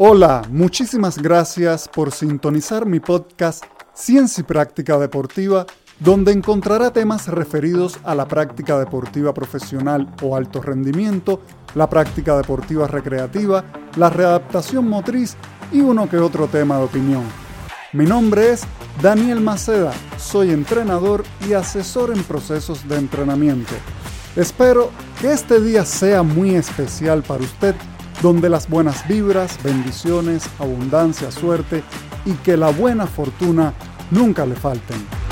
Hola, 0.00 0.42
muchísimas 0.48 1.18
gracias 1.18 1.88
por 1.88 2.12
sintonizar 2.12 2.86
mi 2.86 3.00
podcast 3.00 3.64
Ciencia 3.92 4.42
y 4.42 4.44
Práctica 4.44 4.96
Deportiva, 4.96 5.66
donde 5.98 6.30
encontrará 6.30 6.92
temas 6.92 7.26
referidos 7.26 7.98
a 8.04 8.14
la 8.14 8.28
práctica 8.28 8.78
deportiva 8.78 9.34
profesional 9.34 10.14
o 10.22 10.36
alto 10.36 10.62
rendimiento, 10.62 11.40
la 11.74 11.90
práctica 11.90 12.36
deportiva 12.36 12.86
recreativa, 12.86 13.64
la 13.96 14.08
readaptación 14.08 14.88
motriz 14.88 15.36
y 15.72 15.80
uno 15.80 16.08
que 16.08 16.18
otro 16.18 16.46
tema 16.46 16.78
de 16.78 16.84
opinión. 16.84 17.24
Mi 17.92 18.06
nombre 18.06 18.52
es 18.52 18.62
Daniel 19.02 19.40
Maceda, 19.40 19.92
soy 20.16 20.52
entrenador 20.52 21.24
y 21.48 21.54
asesor 21.54 22.12
en 22.16 22.22
procesos 22.22 22.88
de 22.88 22.98
entrenamiento. 22.98 23.74
Espero 24.36 24.92
que 25.20 25.32
este 25.32 25.60
día 25.60 25.84
sea 25.84 26.22
muy 26.22 26.54
especial 26.54 27.24
para 27.24 27.42
usted 27.42 27.74
donde 28.22 28.48
las 28.48 28.68
buenas 28.68 29.06
vibras, 29.06 29.58
bendiciones, 29.62 30.48
abundancia, 30.58 31.30
suerte 31.30 31.82
y 32.24 32.32
que 32.32 32.56
la 32.56 32.70
buena 32.70 33.06
fortuna 33.06 33.72
nunca 34.10 34.44
le 34.44 34.54
falten. 34.54 35.27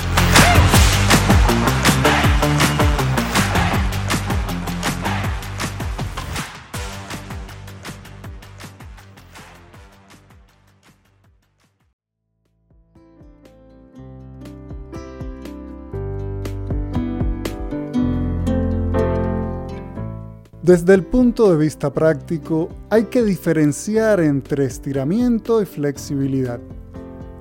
Desde 20.66 20.94
el 20.94 21.04
punto 21.04 21.48
de 21.48 21.56
vista 21.56 21.92
práctico, 21.92 22.68
hay 22.90 23.04
que 23.04 23.22
diferenciar 23.22 24.18
entre 24.18 24.64
estiramiento 24.64 25.62
y 25.62 25.64
flexibilidad. 25.64 26.58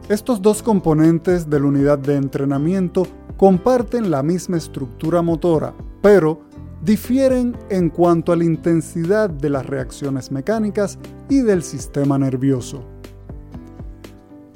Estos 0.10 0.44
dos 0.44 0.62
componentes 0.62 1.50
de 1.50 1.60
la 1.60 1.66
unidad 1.66 1.98
de 1.98 2.18
entrenamiento 2.18 3.08
comparten 3.36 4.12
la 4.12 4.22
misma 4.22 4.58
estructura 4.58 5.24
motora, 5.24 5.74
pero 6.04 6.42
difieren 6.84 7.58
en 7.72 7.90
cuanto 7.90 8.32
a 8.32 8.36
la 8.36 8.44
intensidad 8.44 9.32
de 9.32 9.50
las 9.50 9.66
reacciones 9.66 10.32
mecánicas 10.32 11.00
y 11.28 11.40
del 11.40 11.64
sistema 11.64 12.20
nervioso. 12.20 12.86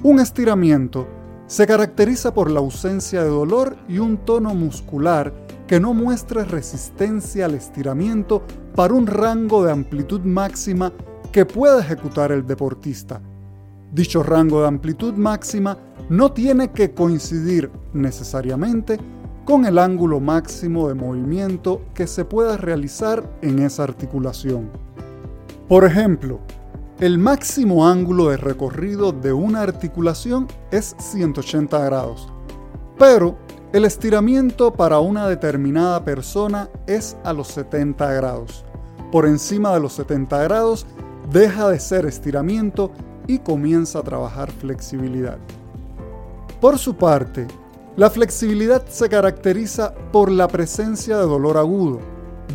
Un 0.04 0.20
estiramiento 0.20 1.08
se 1.48 1.66
caracteriza 1.66 2.32
por 2.32 2.48
la 2.48 2.60
ausencia 2.60 3.24
de 3.24 3.30
dolor 3.30 3.76
y 3.88 3.98
un 3.98 4.18
tono 4.18 4.54
muscular 4.54 5.32
que 5.70 5.78
no 5.78 5.94
muestre 5.94 6.42
resistencia 6.42 7.44
al 7.44 7.54
estiramiento 7.54 8.42
para 8.74 8.92
un 8.92 9.06
rango 9.06 9.64
de 9.64 9.70
amplitud 9.70 10.20
máxima 10.22 10.92
que 11.30 11.46
pueda 11.46 11.78
ejecutar 11.78 12.32
el 12.32 12.44
deportista. 12.44 13.22
Dicho 13.92 14.24
rango 14.24 14.62
de 14.62 14.66
amplitud 14.66 15.14
máxima 15.14 15.78
no 16.08 16.32
tiene 16.32 16.72
que 16.72 16.92
coincidir 16.92 17.70
necesariamente 17.92 18.98
con 19.44 19.64
el 19.64 19.78
ángulo 19.78 20.18
máximo 20.18 20.88
de 20.88 20.94
movimiento 20.94 21.82
que 21.94 22.08
se 22.08 22.24
pueda 22.24 22.56
realizar 22.56 23.22
en 23.40 23.60
esa 23.60 23.84
articulación. 23.84 24.68
Por 25.68 25.84
ejemplo, 25.84 26.40
el 26.98 27.16
máximo 27.16 27.86
ángulo 27.86 28.30
de 28.30 28.38
recorrido 28.38 29.12
de 29.12 29.32
una 29.32 29.62
articulación 29.62 30.48
es 30.72 30.96
180 30.98 31.78
grados, 31.78 32.28
pero 32.98 33.38
el 33.72 33.84
estiramiento 33.84 34.72
para 34.72 34.98
una 34.98 35.28
determinada 35.28 36.04
persona 36.04 36.68
es 36.88 37.16
a 37.22 37.32
los 37.32 37.48
70 37.48 38.12
grados. 38.14 38.64
Por 39.12 39.26
encima 39.26 39.72
de 39.72 39.78
los 39.78 39.92
70 39.92 40.42
grados 40.42 40.86
deja 41.30 41.68
de 41.68 41.78
ser 41.78 42.04
estiramiento 42.04 42.90
y 43.28 43.38
comienza 43.38 44.00
a 44.00 44.02
trabajar 44.02 44.50
flexibilidad. 44.50 45.38
Por 46.60 46.78
su 46.78 46.96
parte, 46.96 47.46
la 47.96 48.10
flexibilidad 48.10 48.84
se 48.88 49.08
caracteriza 49.08 49.94
por 50.10 50.32
la 50.32 50.48
presencia 50.48 51.16
de 51.18 51.26
dolor 51.26 51.56
agudo, 51.56 52.00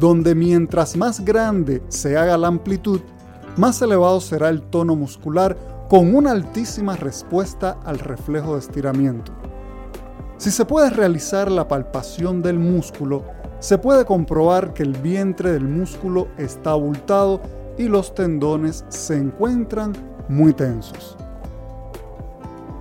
donde 0.01 0.35
mientras 0.35 0.97
más 0.97 1.23
grande 1.23 1.81
se 1.87 2.17
haga 2.17 2.37
la 2.37 2.47
amplitud, 2.47 2.99
más 3.55 3.81
elevado 3.81 4.19
será 4.19 4.49
el 4.49 4.61
tono 4.63 4.97
muscular 4.97 5.55
con 5.89 6.13
una 6.13 6.31
altísima 6.31 6.97
respuesta 6.97 7.77
al 7.85 7.99
reflejo 7.99 8.55
de 8.55 8.59
estiramiento. 8.59 9.44
Si 10.37 10.51
se 10.51 10.65
puede 10.65 10.89
realizar 10.89 11.49
la 11.49 11.67
palpación 11.67 12.41
del 12.41 12.59
músculo, 12.59 13.23
se 13.59 13.77
puede 13.77 14.05
comprobar 14.05 14.73
que 14.73 14.83
el 14.83 14.93
vientre 14.93 15.51
del 15.53 15.65
músculo 15.65 16.27
está 16.37 16.71
abultado 16.71 17.41
y 17.77 17.87
los 17.87 18.13
tendones 18.13 18.83
se 18.89 19.15
encuentran 19.15 19.93
muy 20.27 20.53
tensos. 20.53 21.17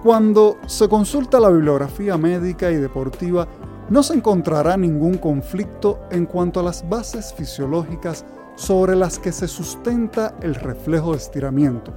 Cuando 0.02 0.58
se 0.66 0.88
consulta 0.88 1.40
la 1.40 1.48
bibliografía 1.48 2.18
médica 2.18 2.70
y 2.70 2.76
deportiva, 2.76 3.46
no 3.88 4.02
se 4.02 4.14
encontrará 4.14 4.76
ningún 4.76 5.16
conflicto 5.16 6.00
en 6.10 6.26
cuanto 6.26 6.60
a 6.60 6.62
las 6.62 6.86
bases 6.88 7.32
fisiológicas 7.32 8.24
sobre 8.56 8.96
las 8.96 9.18
que 9.18 9.32
se 9.32 9.48
sustenta 9.48 10.34
el 10.42 10.54
reflejo 10.56 11.12
de 11.12 11.18
estiramiento. 11.18 11.92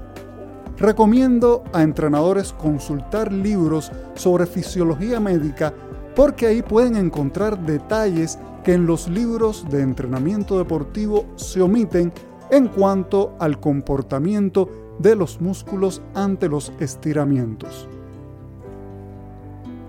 Recomiendo 0.77 1.63
a 1.73 1.81
entrenadores 1.81 2.53
consultar 2.53 3.33
libros 3.33 3.91
sobre 4.13 4.45
fisiología 4.45 5.19
médica 5.19 5.73
porque 6.15 6.45
ahí 6.45 6.61
pueden 6.61 6.95
encontrar 6.95 7.59
detalles 7.65 8.37
que 8.63 8.73
en 8.73 8.85
los 8.85 9.07
libros 9.07 9.65
de 9.69 9.81
entrenamiento 9.81 10.57
deportivo 10.59 11.25
se 11.35 11.61
omiten 11.61 12.13
en 12.51 12.67
cuanto 12.67 13.35
al 13.39 13.59
comportamiento 13.59 14.69
de 14.99 15.15
los 15.15 15.41
músculos 15.41 16.01
ante 16.13 16.47
los 16.47 16.71
estiramientos. 16.79 17.87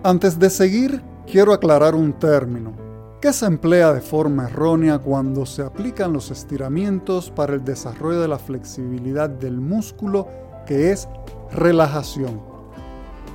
Antes 0.03 0.39
de 0.39 0.49
seguir, 0.49 1.03
quiero 1.31 1.53
aclarar 1.53 1.95
un 1.95 2.15
término 2.15 2.73
que 3.21 3.33
se 3.33 3.47
emplea 3.47 3.93
de 3.93 4.01
forma 4.01 4.45
errónea 4.45 4.99
cuando 4.99 5.45
se 5.45 5.63
aplican 5.63 6.13
los 6.13 6.31
estiramientos 6.31 7.31
para 7.31 7.55
el 7.55 7.65
desarrollo 7.65 8.21
de 8.21 8.29
la 8.29 8.39
flexibilidad 8.39 9.29
del 9.29 9.61
músculo 9.61 10.29
que 10.69 10.93
es 10.93 11.09
relajación. 11.51 12.41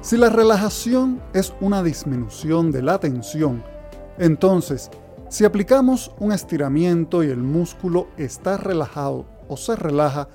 Si 0.01 0.17
la 0.17 0.29
relajación 0.29 1.19
es 1.33 1.53
una 1.59 1.81
disminución 1.81 2.71
de 2.71 2.83
la 2.83 2.99
tensión, 2.99 3.63
entonces 4.19 4.91
si 5.29 5.45
aplicamos 5.45 6.11
un 6.19 6.31
estiramiento 6.31 7.23
y 7.23 7.27
el 7.29 7.41
músculo 7.41 8.07
está 8.17 8.57
relajado 8.57 9.25
o 9.47 9.57
se 9.57 9.75
relaja, 9.75 10.27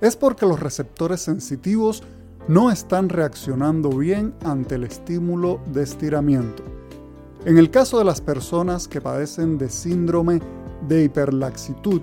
es 0.00 0.14
porque 0.14 0.46
los 0.46 0.60
receptores 0.60 1.20
sensitivos 1.20 2.04
no 2.46 2.70
están 2.70 3.08
reaccionando 3.08 3.88
bien 3.90 4.32
ante 4.44 4.76
el 4.76 4.84
estímulo 4.84 5.58
de 5.72 5.82
estiramiento. 5.82 6.62
En 7.44 7.58
el 7.58 7.72
caso 7.72 7.98
de 7.98 8.04
las 8.04 8.20
personas 8.20 8.86
que 8.86 9.00
padecen 9.00 9.58
de 9.58 9.68
síndrome 9.68 10.40
de 10.86 11.02
hiperlaxitud 11.02 12.02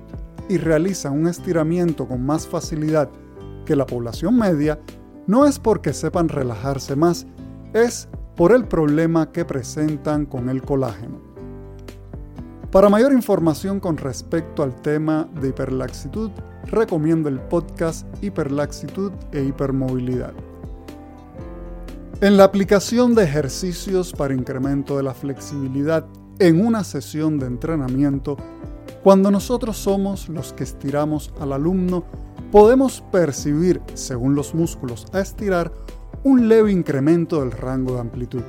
y 0.49 0.57
realizan 0.57 1.13
un 1.13 1.27
estiramiento 1.27 2.07
con 2.07 2.25
más 2.25 2.45
facilidad 2.45 3.09
que 3.63 3.75
la 3.75 3.85
población 3.85 4.37
media 4.37 4.79
no 5.27 5.45
es 5.45 5.59
porque 5.59 5.93
sepan 5.93 6.29
relajarse 6.29 6.95
más, 6.95 7.25
es 7.73 8.07
por 8.35 8.51
el 8.51 8.65
problema 8.67 9.31
que 9.31 9.45
presentan 9.45 10.25
con 10.25 10.49
el 10.49 10.61
colágeno. 10.61 11.21
Para 12.71 12.89
mayor 12.89 13.13
información 13.13 13.79
con 13.79 13.97
respecto 13.97 14.63
al 14.63 14.81
tema 14.81 15.29
de 15.39 15.49
hiperlaxitud, 15.49 16.31
recomiendo 16.65 17.29
el 17.29 17.39
podcast 17.39 18.07
Hiperlaxitud 18.23 19.11
e 19.31 19.43
Hipermovilidad. 19.43 20.33
En 22.21 22.37
la 22.37 22.45
aplicación 22.45 23.13
de 23.13 23.25
ejercicios 23.25 24.11
para 24.13 24.33
incremento 24.33 24.97
de 24.97 25.03
la 25.03 25.13
flexibilidad 25.13 26.05
en 26.39 26.65
una 26.65 26.83
sesión 26.83 27.37
de 27.37 27.45
entrenamiento, 27.45 28.37
cuando 29.03 29.29
nosotros 29.29 29.77
somos 29.77 30.29
los 30.29 30.53
que 30.53 30.63
estiramos 30.63 31.31
al 31.39 31.53
alumno, 31.53 32.05
podemos 32.53 33.01
percibir, 33.11 33.81
según 33.95 34.35
los 34.35 34.53
músculos 34.53 35.07
a 35.11 35.21
estirar, 35.21 35.71
un 36.23 36.47
leve 36.47 36.71
incremento 36.71 37.39
del 37.39 37.51
rango 37.51 37.95
de 37.95 38.01
amplitud. 38.01 38.43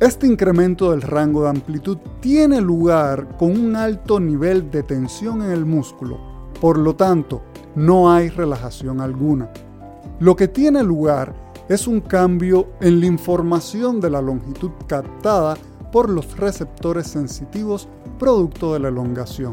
Este 0.00 0.26
incremento 0.26 0.92
del 0.92 1.02
rango 1.02 1.42
de 1.42 1.50
amplitud 1.50 1.98
tiene 2.20 2.62
lugar 2.62 3.36
con 3.36 3.50
un 3.50 3.76
alto 3.76 4.18
nivel 4.18 4.70
de 4.70 4.84
tensión 4.84 5.42
en 5.42 5.50
el 5.50 5.66
músculo, 5.66 6.18
por 6.62 6.78
lo 6.78 6.96
tanto, 6.96 7.42
no 7.74 8.10
hay 8.10 8.30
relajación 8.30 9.02
alguna. 9.02 9.50
Lo 10.18 10.34
que 10.34 10.48
tiene 10.48 10.82
lugar 10.82 11.34
es 11.68 11.86
un 11.86 12.00
cambio 12.00 12.68
en 12.80 13.00
la 13.00 13.06
información 13.06 14.00
de 14.00 14.08
la 14.08 14.22
longitud 14.22 14.70
captada 14.86 15.58
por 15.92 16.08
los 16.08 16.38
receptores 16.38 17.06
sensitivos 17.08 17.86
producto 18.18 18.72
de 18.72 18.80
la 18.80 18.88
elongación. 18.88 19.52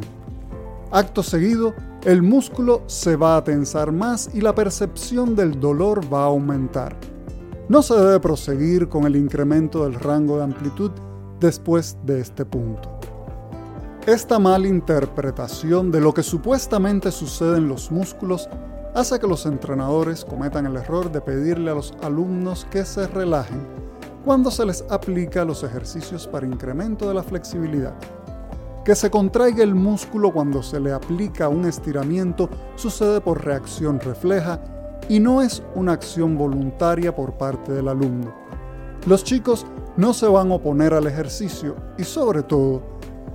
Acto 0.89 1.21
seguido, 1.21 1.73
el 2.03 2.21
músculo 2.21 2.83
se 2.85 3.15
va 3.15 3.37
a 3.37 3.43
tensar 3.43 3.91
más 3.91 4.29
y 4.33 4.41
la 4.41 4.53
percepción 4.53 5.35
del 5.35 5.59
dolor 5.59 6.01
va 6.13 6.21
a 6.23 6.27
aumentar. 6.27 6.95
No 7.69 7.81
se 7.81 7.95
debe 7.95 8.19
proseguir 8.19 8.87
con 8.87 9.05
el 9.05 9.15
incremento 9.15 9.83
del 9.83 9.95
rango 9.95 10.37
de 10.37 10.43
amplitud 10.43 10.91
después 11.39 11.97
de 12.05 12.21
este 12.21 12.45
punto. 12.45 12.97
Esta 14.05 14.39
mala 14.39 14.67
interpretación 14.67 15.91
de 15.91 15.99
lo 15.99 16.13
que 16.13 16.23
supuestamente 16.23 17.11
sucede 17.11 17.57
en 17.57 17.67
los 17.67 17.91
músculos 17.91 18.47
hace 18.95 19.19
que 19.19 19.27
los 19.27 19.45
entrenadores 19.45 20.23
cometan 20.23 20.65
el 20.65 20.77
error 20.77 21.11
de 21.11 21.19
pedirle 21.19 21.71
a 21.71 21.75
los 21.75 21.93
alumnos 22.01 22.65
que 22.71 22.85
se 22.85 23.07
relajen 23.07 23.67
cuando 24.23 24.49
se 24.49 24.65
les 24.65 24.83
aplica 24.89 25.43
los 25.43 25.63
ejercicios 25.63 26.27
para 26.27 26.45
incremento 26.45 27.07
de 27.07 27.15
la 27.15 27.23
flexibilidad. 27.23 27.95
Que 28.87 28.95
se 28.95 29.11
contraiga 29.11 29.65
el 29.65 29.75
músculo 29.75 30.31
cuando 30.31 30.63
se 30.63 30.79
le 30.79 30.93
aplica 30.93 31.49
un 31.49 31.65
estiramiento 31.65 32.49
sucede 32.77 33.19
por 33.19 33.43
reacción 33.43 33.99
refleja 33.99 34.61
y 35.09 35.19
no 35.19 35.41
es 35.41 35.61
una 35.75 35.91
acción 35.91 36.37
voluntaria 36.37 37.13
por 37.13 37.33
parte 37.33 37.73
del 37.73 37.89
alumno. 37.89 38.33
Los 39.05 39.25
chicos 39.25 39.65
no 39.97 40.13
se 40.13 40.25
van 40.25 40.51
a 40.51 40.53
oponer 40.53 40.93
al 40.93 41.05
ejercicio 41.05 41.75
y 41.97 42.05
sobre 42.05 42.43
todo, 42.43 42.81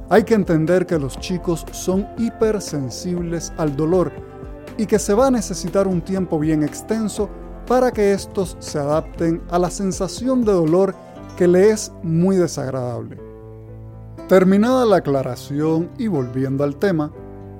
hay 0.09 0.25
que 0.25 0.33
entender 0.33 0.87
que 0.87 0.99
los 0.99 1.19
chicos 1.19 1.67
son 1.71 2.09
hipersensibles 2.17 3.53
al 3.59 3.77
dolor 3.77 4.11
y 4.79 4.87
que 4.87 4.99
se 4.99 5.13
va 5.13 5.27
a 5.27 5.31
necesitar 5.31 5.87
un 5.87 6.01
tiempo 6.01 6.39
bien 6.39 6.63
extenso 6.63 7.29
para 7.67 7.91
que 7.91 8.15
estos 8.15 8.57
se 8.59 8.79
adapten 8.79 9.43
a 9.51 9.59
la 9.59 9.69
sensación 9.69 10.47
de 10.47 10.53
dolor 10.53 10.95
que 11.37 11.47
le 11.47 11.69
es 11.69 11.93
muy 12.03 12.37
desagradable. 12.37 13.32
Terminada 14.33 14.87
la 14.87 14.97
aclaración 14.97 15.91
y 15.99 16.07
volviendo 16.07 16.65
al 16.65 16.77
tema, 16.77 17.13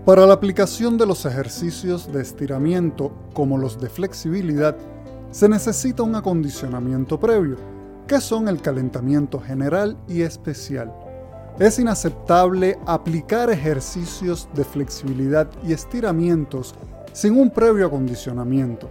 para 0.07 0.25
la 0.25 0.33
aplicación 0.33 0.97
de 0.97 1.05
los 1.05 1.27
ejercicios 1.27 2.11
de 2.11 2.23
estiramiento 2.23 3.13
como 3.35 3.59
los 3.59 3.79
de 3.79 3.91
flexibilidad, 3.91 4.75
se 5.31 5.51
necesita 5.51 6.03
un 6.03 6.15
acondicionamiento 6.15 7.21
previo, 7.21 7.57
que 8.07 8.23
son 8.23 8.49
el 8.49 8.63
calentamiento 8.63 9.39
general 9.39 9.99
y 10.09 10.23
especial. 10.23 10.91
Es 11.59 11.79
inaceptable 11.79 12.79
aplicar 12.87 13.51
ejercicios 13.51 14.49
de 14.55 14.65
flexibilidad 14.65 15.51
y 15.63 15.75
estiramientos 15.75 16.75
sin 17.13 17.39
un 17.39 17.51
previo 17.51 17.87
acondicionamiento. 17.87 18.91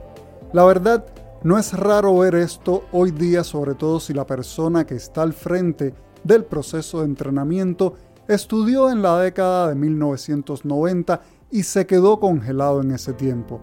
La 0.54 0.66
verdad, 0.66 1.04
no 1.42 1.58
es 1.58 1.74
raro 1.74 2.20
ver 2.20 2.36
esto 2.36 2.84
hoy 2.92 3.10
día, 3.10 3.44
sobre 3.44 3.74
todo 3.74 4.00
si 4.00 4.14
la 4.14 4.28
persona 4.28 4.86
que 4.86 4.94
está 4.94 5.24
al 5.24 5.34
frente 5.34 5.96
del 6.24 6.46
proceso 6.46 7.00
de 7.00 7.06
entrenamiento 7.06 7.96
estudió 8.28 8.90
en 8.90 9.02
la 9.02 9.20
década 9.20 9.70
de 9.70 9.76
1990 9.76 11.22
y 11.52 11.64
se 11.64 11.86
quedó 11.86 12.20
congelado 12.20 12.82
en 12.82 12.92
ese 12.92 13.14
tiempo. 13.14 13.60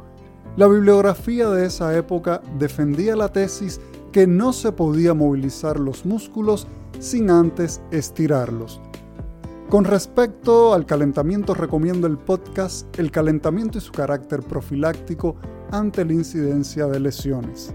La 0.57 0.67
bibliografía 0.67 1.49
de 1.49 1.67
esa 1.67 1.97
época 1.97 2.43
defendía 2.59 3.17
la 3.17 3.33
tesis 3.33 3.81
que 4.13 4.27
no 4.27 4.53
se 4.53 4.73
podía 4.73 5.15
movilizar 5.15 5.79
los 5.79 6.05
músculos 6.05 6.67
sin 6.99 7.31
antes 7.31 7.81
estirarlos. 7.91 8.81
Con 9.69 9.85
respecto 9.85 10.73
al 10.73 10.87
calentamiento, 10.87 11.53
recomiendo 11.53 12.07
el 12.07 12.17
podcast 12.17 12.87
El 12.99 13.11
calentamiento 13.11 13.79
y 13.79 13.83
su 13.83 13.93
carácter 13.93 14.41
profiláctico 14.41 15.37
ante 15.71 16.05
la 16.05 16.15
incidencia 16.15 16.87
de 16.87 17.01
lesiones. 17.01 17.75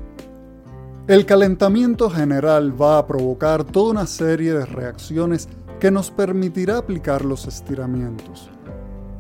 El 1.06 1.26
calentamiento 1.26 2.10
general 2.10 2.82
va 2.82 2.98
a 2.98 3.06
provocar 3.06 3.66
toda 3.66 3.92
una 3.92 4.08
serie 4.08 4.54
de 4.54 4.66
reacciones 4.66 5.50
que 5.82 5.92
nos 5.92 6.10
permitirá 6.10 6.78
aplicar 6.78 7.26
los 7.26 7.46
estiramientos. 7.46 8.50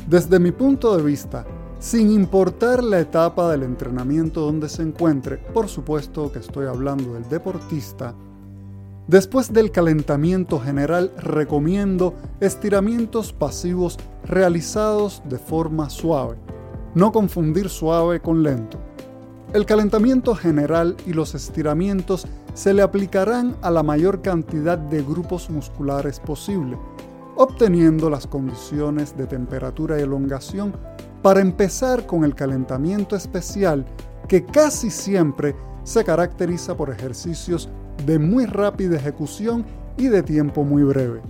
Desde 0.07 0.39
mi 0.39 0.51
punto 0.51 0.95
de 0.95 1.03
vista, 1.03 1.45
sin 1.79 2.09
importar 2.09 2.81
la 2.81 3.01
etapa 3.01 3.51
del 3.51 3.63
entrenamiento 3.63 4.39
donde 4.39 4.69
se 4.69 4.81
encuentre, 4.81 5.39
por 5.53 5.67
supuesto 5.67 6.31
que 6.31 6.39
estoy 6.39 6.67
hablando 6.67 7.15
del 7.15 7.27
deportista, 7.27 8.15
Después 9.07 9.51
del 9.51 9.69
calentamiento 9.69 10.61
general 10.61 11.11
recomiendo 11.17 12.13
estiramientos 12.39 13.33
pasivos 13.33 13.97
realizados 14.23 15.21
de 15.27 15.37
forma 15.37 15.89
suave. 15.89 16.37
No 16.95 17.11
confundir 17.11 17.67
suave 17.67 18.21
con 18.21 18.43
lento. 18.43 18.79
El 19.53 19.67
calentamiento 19.67 20.33
general 20.33 20.97
y 21.05 21.13
los 21.13 21.35
estiramientos 21.35 22.25
se 22.55 22.73
le 22.73 22.81
aplicarán 22.81 23.55
a 23.61 23.69
la 23.69 23.83
mayor 23.83 24.23
cantidad 24.23 24.79
de 24.79 25.03
grupos 25.03 25.47
musculares 25.51 26.19
posible, 26.19 26.75
obteniendo 27.35 28.09
las 28.09 28.25
condiciones 28.25 29.15
de 29.15 29.27
temperatura 29.27 29.99
y 29.99 30.01
elongación 30.01 30.73
para 31.21 31.39
empezar 31.39 32.07
con 32.07 32.23
el 32.23 32.33
calentamiento 32.33 33.15
especial 33.15 33.85
que 34.27 34.43
casi 34.43 34.89
siempre 34.89 35.55
se 35.83 36.03
caracteriza 36.03 36.75
por 36.75 36.89
ejercicios 36.89 37.69
de 38.07 38.17
muy 38.17 38.47
rápida 38.47 38.95
ejecución 38.95 39.65
y 39.97 40.07
de 40.07 40.23
tiempo 40.23 40.63
muy 40.63 40.81
breve, 40.81 41.21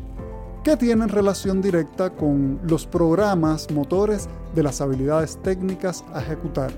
que 0.64 0.78
tienen 0.78 1.10
relación 1.10 1.62
directa 1.62 2.10
con 2.10 2.62
los 2.64 2.88
programas 2.88 3.70
motores 3.70 4.30
de 4.56 4.64
las 4.64 4.80
habilidades 4.80 5.38
técnicas 5.44 6.06
a 6.14 6.22
ejecutar. 6.22 6.72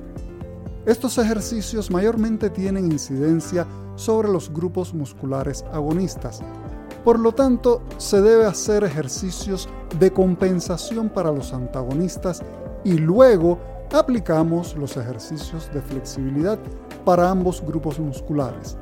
Estos 0.86 1.18
ejercicios 1.18 1.90
mayormente 1.90 2.52
tienen 2.52 2.92
incidencia 2.92 3.66
sobre 3.96 4.30
los 4.30 4.54
grupos 4.54 4.94
musculares 4.94 5.66
agonistas. 5.74 6.42
Por 7.04 7.20
lo 7.20 7.32
tanto, 7.32 7.82
se 7.98 8.22
debe 8.22 8.46
hacer 8.46 8.84
ejercicios 8.84 9.68
de 10.00 10.12
compensación 10.12 11.10
para 11.10 11.32
los 11.32 11.54
antagonistas 11.54 12.44
y 12.84 12.94
luego 12.94 13.58
aplicamos 13.92 14.76
los 14.76 14.96
ejercicios 14.96 15.72
de 15.74 15.82
flexibilidad 15.82 16.60
para 17.04 17.32
ambos 17.32 17.64
grupos 17.66 18.00
musculares. 18.00 18.78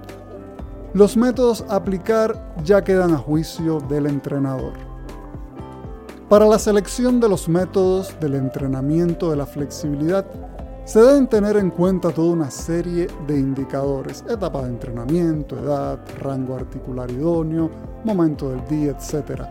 Los 0.93 1.15
métodos 1.15 1.63
a 1.69 1.75
aplicar 1.75 2.53
ya 2.65 2.83
quedan 2.83 3.13
a 3.13 3.17
juicio 3.17 3.79
del 3.79 4.07
entrenador. 4.07 4.73
Para 6.29 6.45
la 6.45 6.59
selección 6.59 7.19
de 7.19 7.29
los 7.29 7.47
métodos 7.47 8.13
del 8.19 8.35
entrenamiento 8.35 9.29
de 9.29 9.37
la 9.37 9.45
flexibilidad, 9.45 10.25
se 10.85 10.99
deben 10.99 11.27
tener 11.27 11.55
en 11.55 11.69
cuenta 11.69 12.11
toda 12.11 12.33
una 12.33 12.51
serie 12.51 13.07
de 13.25 13.39
indicadores, 13.39 14.23
etapa 14.29 14.63
de 14.63 14.69
entrenamiento, 14.69 15.57
edad, 15.57 15.99
rango 16.19 16.55
articular 16.55 17.09
idóneo, 17.09 17.69
momento 18.03 18.49
del 18.49 18.65
día, 18.67 18.91
etc. 18.91 19.43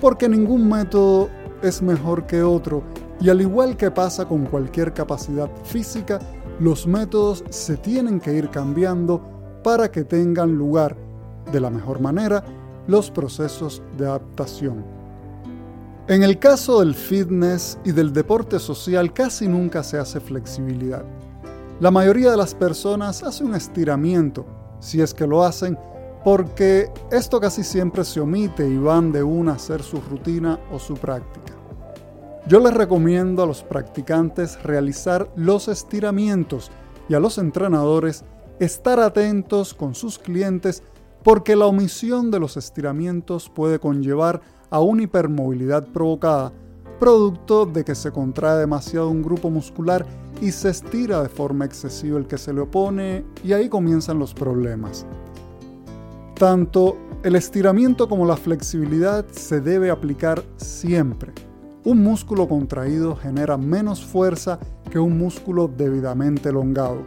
Porque 0.00 0.28
ningún 0.28 0.68
método 0.68 1.28
es 1.62 1.82
mejor 1.82 2.24
que 2.26 2.42
otro 2.42 2.84
y 3.20 3.28
al 3.28 3.40
igual 3.40 3.76
que 3.76 3.90
pasa 3.90 4.26
con 4.26 4.46
cualquier 4.46 4.94
capacidad 4.94 5.50
física, 5.64 6.20
los 6.60 6.86
métodos 6.86 7.44
se 7.50 7.76
tienen 7.76 8.20
que 8.20 8.32
ir 8.32 8.48
cambiando 8.48 9.20
para 9.64 9.90
que 9.90 10.04
tengan 10.04 10.52
lugar 10.56 10.96
de 11.50 11.60
la 11.60 11.70
mejor 11.70 12.00
manera 12.00 12.44
los 12.86 13.10
procesos 13.10 13.82
de 13.98 14.06
adaptación. 14.06 14.99
En 16.08 16.22
el 16.22 16.38
caso 16.38 16.80
del 16.80 16.94
fitness 16.94 17.78
y 17.84 17.92
del 17.92 18.12
deporte 18.12 18.58
social 18.58 19.12
casi 19.12 19.46
nunca 19.46 19.82
se 19.84 19.98
hace 19.98 20.18
flexibilidad. 20.18 21.04
La 21.78 21.90
mayoría 21.90 22.30
de 22.30 22.36
las 22.36 22.54
personas 22.54 23.22
hace 23.22 23.44
un 23.44 23.54
estiramiento, 23.54 24.44
si 24.80 25.00
es 25.00 25.14
que 25.14 25.26
lo 25.26 25.44
hacen, 25.44 25.78
porque 26.24 26.90
esto 27.10 27.40
casi 27.40 27.62
siempre 27.62 28.04
se 28.04 28.20
omite 28.20 28.68
y 28.68 28.76
van 28.76 29.12
de 29.12 29.22
una 29.22 29.52
a 29.52 29.54
hacer 29.54 29.82
su 29.82 30.00
rutina 30.00 30.58
o 30.72 30.78
su 30.78 30.94
práctica. 30.94 31.54
Yo 32.46 32.58
les 32.60 32.74
recomiendo 32.74 33.42
a 33.42 33.46
los 33.46 33.62
practicantes 33.62 34.60
realizar 34.62 35.30
los 35.36 35.68
estiramientos 35.68 36.70
y 37.08 37.14
a 37.14 37.20
los 37.20 37.38
entrenadores 37.38 38.24
estar 38.58 38.98
atentos 38.98 39.74
con 39.74 39.94
sus 39.94 40.18
clientes 40.18 40.82
porque 41.22 41.54
la 41.54 41.66
omisión 41.66 42.30
de 42.30 42.40
los 42.40 42.56
estiramientos 42.56 43.48
puede 43.48 43.78
conllevar 43.78 44.40
a 44.70 44.80
una 44.80 45.02
hipermovilidad 45.02 45.86
provocada, 45.88 46.52
producto 46.98 47.66
de 47.66 47.84
que 47.84 47.94
se 47.94 48.12
contrae 48.12 48.58
demasiado 48.58 49.10
un 49.10 49.22
grupo 49.22 49.50
muscular 49.50 50.06
y 50.40 50.52
se 50.52 50.70
estira 50.70 51.22
de 51.22 51.28
forma 51.28 51.64
excesiva 51.64 52.18
el 52.18 52.26
que 52.26 52.38
se 52.38 52.52
le 52.52 52.60
opone 52.60 53.24
y 53.44 53.52
ahí 53.52 53.68
comienzan 53.68 54.18
los 54.18 54.32
problemas. 54.32 55.06
Tanto 56.34 56.96
el 57.22 57.36
estiramiento 57.36 58.08
como 58.08 58.24
la 58.24 58.36
flexibilidad 58.36 59.26
se 59.30 59.60
debe 59.60 59.90
aplicar 59.90 60.42
siempre. 60.56 61.32
Un 61.84 62.02
músculo 62.02 62.48
contraído 62.48 63.16
genera 63.16 63.58
menos 63.58 64.04
fuerza 64.04 64.58
que 64.90 64.98
un 64.98 65.18
músculo 65.18 65.68
debidamente 65.68 66.48
elongado. 66.48 67.02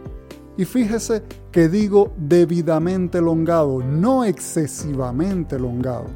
Y 0.56 0.64
fíjese 0.64 1.22
que 1.50 1.68
digo 1.68 2.12
debidamente 2.16 3.18
elongado, 3.18 3.82
no 3.82 4.24
excesivamente 4.24 5.56
elongado. 5.56 6.06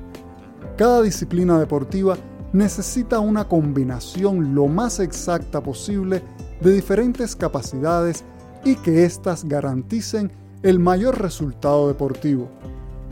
Cada 0.78 1.02
disciplina 1.02 1.58
deportiva 1.58 2.16
necesita 2.52 3.18
una 3.18 3.48
combinación 3.48 4.54
lo 4.54 4.68
más 4.68 5.00
exacta 5.00 5.60
posible 5.60 6.22
de 6.60 6.70
diferentes 6.70 7.34
capacidades 7.34 8.22
y 8.64 8.76
que 8.76 9.04
éstas 9.04 9.44
garanticen 9.44 10.30
el 10.62 10.78
mayor 10.78 11.20
resultado 11.20 11.88
deportivo. 11.88 12.48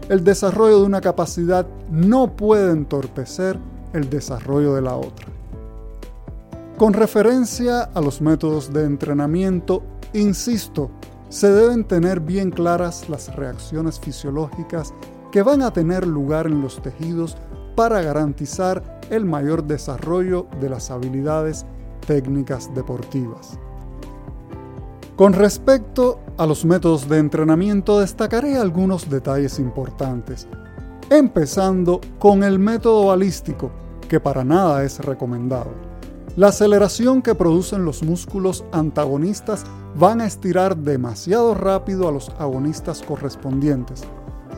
El 0.09 0.23
desarrollo 0.23 0.79
de 0.79 0.87
una 0.87 1.01
capacidad 1.01 1.67
no 1.91 2.37
puede 2.37 2.71
entorpecer 2.71 3.59
el 3.93 4.09
desarrollo 4.09 4.77
de 4.77 4.83
la 4.83 4.95
otra. 4.95 5.27
Con 6.79 6.93
referencia 6.93 7.83
a 7.83 8.01
los 8.01 8.21
métodos 8.21 8.73
de 8.73 8.85
entrenamiento, 8.85 9.83
insisto 10.13 10.93
se 11.31 11.51
deben 11.51 11.83
tener 11.83 12.21
bien 12.21 12.53
claras 12.53 13.09
las 13.09 13.35
reacciones 13.35 13.99
fisiológicas 13.99 14.95
que 15.33 15.43
van 15.43 15.63
a 15.63 15.73
tener 15.73 16.07
lugar 16.07 16.47
en 16.47 16.63
los 16.63 16.81
tejidos 16.81 17.37
para 17.77 18.03
garantizar 18.03 19.01
el 19.11 19.25
mayor 19.25 19.63
desarrollo 19.63 20.47
de 20.61 20.71
las 20.71 20.91
habilidades 20.91 21.65
técnicas 22.07 22.75
deportivas. 22.75 23.59
Con 25.15 25.33
respecto 25.33 26.19
a 26.37 26.47
los 26.47 26.65
métodos 26.65 27.09
de 27.09 27.19
entrenamiento, 27.19 28.01
destacaré 28.01 28.57
algunos 28.57 29.09
detalles 29.09 29.59
importantes, 29.59 30.49
empezando 31.09 32.01
con 32.19 32.43
el 32.43 32.59
método 32.59 33.07
balístico, 33.07 33.71
que 34.09 34.21
para 34.21 34.45
nada 34.45 34.83
es 34.85 34.99
recomendado. 34.99 35.71
La 36.37 36.49
aceleración 36.49 37.23
que 37.23 37.35
producen 37.35 37.87
los 37.87 38.03
músculos 38.03 38.65
antagonistas 38.73 39.65
van 39.99 40.21
a 40.21 40.27
estirar 40.27 40.77
demasiado 40.77 41.55
rápido 41.55 42.09
a 42.09 42.13
los 42.13 42.29
agonistas 42.39 43.03
correspondientes. 43.03 44.05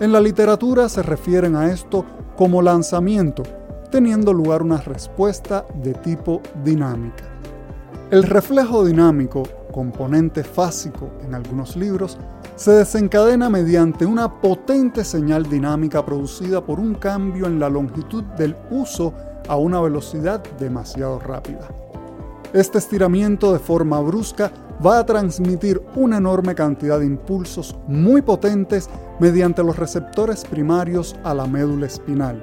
En 0.01 0.13
la 0.13 0.21
literatura 0.21 0.89
se 0.89 1.03
refieren 1.03 1.57
a 1.57 1.73
esto 1.73 2.05
como 2.37 2.63
lanzamiento, 2.63 3.43
teniendo 3.91 4.33
lugar 4.33 4.63
una 4.63 4.77
respuesta 4.77 5.67
de 5.83 5.93
tipo 5.93 6.41
dinámica. 6.63 7.25
El 8.13 8.23
reflejo 8.23 8.85
dinámico, 8.85 9.43
componente 9.73 10.45
fásico 10.45 11.11
en 11.25 11.35
algunos 11.35 11.75
libros, 11.75 12.17
se 12.55 12.71
desencadena 12.71 13.51
mediante 13.51 14.07
una 14.07 14.41
potente 14.41 15.03
señal 15.03 15.49
dinámica 15.49 16.07
producida 16.07 16.65
por 16.65 16.79
un 16.79 16.95
cambio 16.95 17.47
en 17.47 17.59
la 17.59 17.69
longitud 17.69 18.23
del 18.37 18.55
uso 18.71 19.13
a 19.49 19.57
una 19.57 19.81
velocidad 19.81 20.45
demasiado 20.61 21.19
rápida. 21.19 21.69
Este 22.53 22.79
estiramiento 22.79 23.53
de 23.53 23.59
forma 23.59 24.01
brusca 24.01 24.53
va 24.85 24.99
a 24.99 25.07
transmitir 25.07 25.83
una 25.97 26.19
enorme 26.19 26.55
cantidad 26.55 27.01
de 27.01 27.07
impulsos 27.07 27.77
muy 27.87 28.23
potentes 28.23 28.89
mediante 29.19 29.63
los 29.63 29.77
receptores 29.77 30.45
primarios 30.45 31.17
a 31.25 31.35
la 31.35 31.47
médula 31.47 31.87
espinal, 31.87 32.43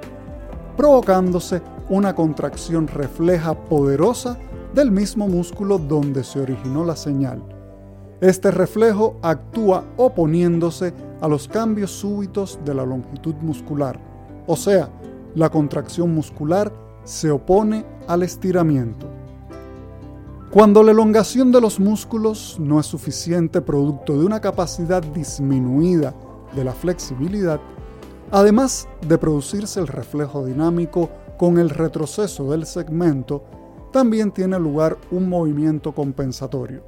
provocándose 0.76 1.62
una 1.88 2.14
contracción 2.14 2.88
refleja 2.88 3.54
poderosa 3.54 4.38
del 4.74 4.90
mismo 4.90 5.28
músculo 5.28 5.78
donde 5.78 6.22
se 6.24 6.40
originó 6.40 6.84
la 6.84 6.96
señal. 6.96 7.42
Este 8.20 8.50
reflejo 8.50 9.18
actúa 9.22 9.84
oponiéndose 9.96 10.92
a 11.20 11.28
los 11.28 11.48
cambios 11.48 11.90
súbitos 11.90 12.58
de 12.64 12.74
la 12.74 12.84
longitud 12.84 13.34
muscular, 13.36 13.98
o 14.46 14.56
sea, 14.56 14.90
la 15.34 15.50
contracción 15.50 16.14
muscular 16.14 16.72
se 17.04 17.30
opone 17.30 17.84
al 18.08 18.22
estiramiento. 18.22 19.15
Cuando 20.56 20.82
la 20.82 20.92
elongación 20.92 21.52
de 21.52 21.60
los 21.60 21.78
músculos 21.78 22.56
no 22.58 22.80
es 22.80 22.86
suficiente 22.86 23.60
producto 23.60 24.18
de 24.18 24.24
una 24.24 24.40
capacidad 24.40 25.02
disminuida 25.02 26.14
de 26.54 26.64
la 26.64 26.72
flexibilidad, 26.72 27.60
además 28.30 28.88
de 29.06 29.18
producirse 29.18 29.80
el 29.80 29.86
reflejo 29.86 30.46
dinámico 30.46 31.10
con 31.36 31.58
el 31.58 31.68
retroceso 31.68 32.50
del 32.52 32.64
segmento, 32.64 33.44
también 33.92 34.32
tiene 34.32 34.58
lugar 34.58 34.96
un 35.10 35.28
movimiento 35.28 35.94
compensatorio. 35.94 36.82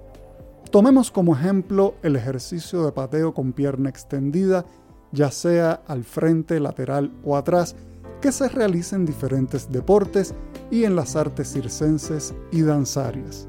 Tomemos 0.71 1.11
como 1.11 1.37
ejemplo 1.37 1.93
el 2.03 2.17
ejercicio 2.17 2.87
de 2.87 2.93
pateo 2.93 3.35
con 3.35 3.53
pierna 3.53 3.91
extendida, 3.91 4.65
ya 5.13 5.31
sea 5.31 5.83
al 5.87 6.05
frente, 6.05 6.59
lateral 6.59 7.13
o 7.23 7.37
atrás, 7.37 7.77
que 8.23 8.33
se 8.33 8.49
realiza 8.49 8.97
en 8.97 9.05
diferentes 9.05 9.71
deportes 9.71 10.35
y 10.71 10.85
en 10.85 10.97
las 10.97 11.17
artes 11.17 11.53
circenses 11.53 12.35
y 12.51 12.63
danzarias. 12.63 13.48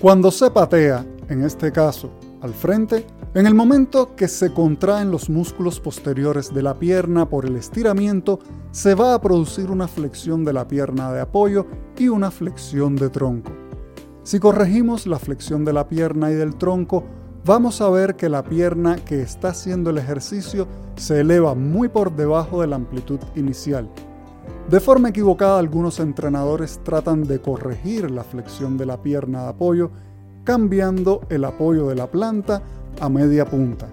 Cuando 0.00 0.30
se 0.30 0.50
patea, 0.50 1.04
en 1.28 1.44
este 1.44 1.70
caso 1.72 2.10
al 2.40 2.54
frente, 2.54 3.06
en 3.34 3.46
el 3.46 3.54
momento 3.54 4.16
que 4.16 4.28
se 4.28 4.50
contraen 4.50 5.10
los 5.10 5.28
músculos 5.28 5.78
posteriores 5.78 6.54
de 6.54 6.62
la 6.62 6.78
pierna 6.78 7.28
por 7.28 7.44
el 7.44 7.56
estiramiento, 7.56 8.38
se 8.70 8.94
va 8.94 9.12
a 9.12 9.20
producir 9.20 9.70
una 9.70 9.86
flexión 9.86 10.42
de 10.42 10.54
la 10.54 10.66
pierna 10.66 11.12
de 11.12 11.20
apoyo 11.20 11.66
y 11.98 12.08
una 12.08 12.30
flexión 12.30 12.96
de 12.96 13.10
tronco. 13.10 13.52
Si 14.22 14.40
corregimos 14.40 15.06
la 15.06 15.18
flexión 15.18 15.66
de 15.66 15.74
la 15.74 15.86
pierna 15.86 16.30
y 16.30 16.34
del 16.34 16.56
tronco, 16.56 17.04
vamos 17.44 17.82
a 17.82 17.90
ver 17.90 18.16
que 18.16 18.30
la 18.30 18.42
pierna 18.42 18.96
que 18.96 19.20
está 19.20 19.48
haciendo 19.48 19.90
el 19.90 19.98
ejercicio 19.98 20.66
se 20.96 21.20
eleva 21.20 21.54
muy 21.54 21.88
por 21.88 22.16
debajo 22.16 22.62
de 22.62 22.68
la 22.68 22.76
amplitud 22.76 23.20
inicial. 23.36 23.90
De 24.70 24.78
forma 24.78 25.08
equivocada, 25.08 25.58
algunos 25.58 25.98
entrenadores 25.98 26.78
tratan 26.84 27.24
de 27.24 27.40
corregir 27.40 28.08
la 28.08 28.22
flexión 28.22 28.78
de 28.78 28.86
la 28.86 29.02
pierna 29.02 29.42
de 29.42 29.48
apoyo 29.48 29.90
cambiando 30.44 31.22
el 31.28 31.44
apoyo 31.44 31.88
de 31.88 31.96
la 31.96 32.08
planta 32.08 32.62
a 33.00 33.08
media 33.08 33.44
punta. 33.44 33.88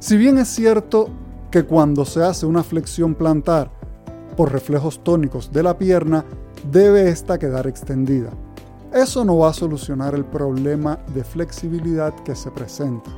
Si 0.00 0.16
bien 0.16 0.36
es 0.38 0.48
cierto 0.48 1.10
que 1.48 1.62
cuando 1.62 2.04
se 2.04 2.24
hace 2.24 2.44
una 2.44 2.64
flexión 2.64 3.14
plantar 3.14 3.70
por 4.36 4.50
reflejos 4.50 5.04
tónicos 5.04 5.52
de 5.52 5.62
la 5.62 5.78
pierna, 5.78 6.24
debe 6.72 7.08
esta 7.08 7.38
quedar 7.38 7.68
extendida. 7.68 8.30
Eso 8.92 9.24
no 9.24 9.38
va 9.38 9.50
a 9.50 9.54
solucionar 9.54 10.16
el 10.16 10.24
problema 10.24 10.98
de 11.14 11.22
flexibilidad 11.22 12.12
que 12.24 12.34
se 12.34 12.50
presenta. 12.50 13.10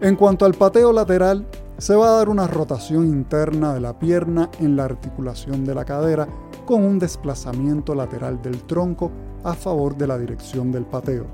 En 0.00 0.14
cuanto 0.14 0.44
al 0.44 0.54
pateo 0.54 0.92
lateral, 0.92 1.48
se 1.78 1.94
va 1.94 2.08
a 2.08 2.18
dar 2.18 2.28
una 2.28 2.46
rotación 2.46 3.06
interna 3.06 3.74
de 3.74 3.80
la 3.80 3.98
pierna 3.98 4.50
en 4.60 4.76
la 4.76 4.84
articulación 4.84 5.64
de 5.64 5.74
la 5.74 5.84
cadera 5.84 6.26
con 6.64 6.84
un 6.84 6.98
desplazamiento 6.98 7.94
lateral 7.94 8.40
del 8.40 8.62
tronco 8.62 9.10
a 9.44 9.54
favor 9.54 9.96
de 9.96 10.06
la 10.06 10.18
dirección 10.18 10.72
del 10.72 10.86
pateo. 10.86 11.26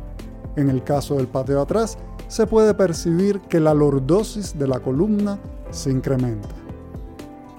En 0.57 0.69
el 0.69 0.83
caso 0.83 1.17
del 1.17 1.29
pateo 1.29 1.63
atrás, 1.63 1.97
se 2.29 2.47
puede 2.47 2.75
percibir 2.75 3.41
que 3.43 3.61
la 3.61 3.73
lordosis 3.73 4.59
de 4.59 4.67
la 4.67 4.81
columna 4.81 5.39
se 5.71 5.91
incrementa. 5.91 6.49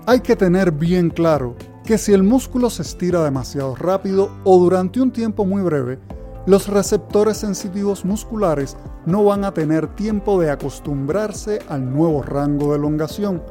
Hay 0.06 0.20
que 0.20 0.36
tener 0.36 0.72
bien 0.72 1.10
claro 1.10 1.56
que 1.86 1.98
si 1.98 2.14
el 2.14 2.24
músculo 2.24 2.70
se 2.70 2.82
estira 2.82 3.24
demasiado 3.24 3.76
rápido 3.76 4.30
o 4.44 4.60
durante 4.60 5.02
un 5.02 5.12
tiempo 5.12 5.46
muy 5.46 5.62
breve, 5.62 6.00
los 6.46 6.68
receptores 6.68 7.38
sensitivos 7.38 8.04
musculares 8.04 8.76
no 9.06 9.24
van 9.24 9.46
a 9.46 9.54
tener 9.54 9.88
tiempo 9.96 10.40
de 10.40 10.52
acostumbrarse 10.52 11.60
al 11.70 11.92
nuevo 11.92 12.22
rango 12.22 12.72
de 12.72 12.78
elongación. 12.78 13.42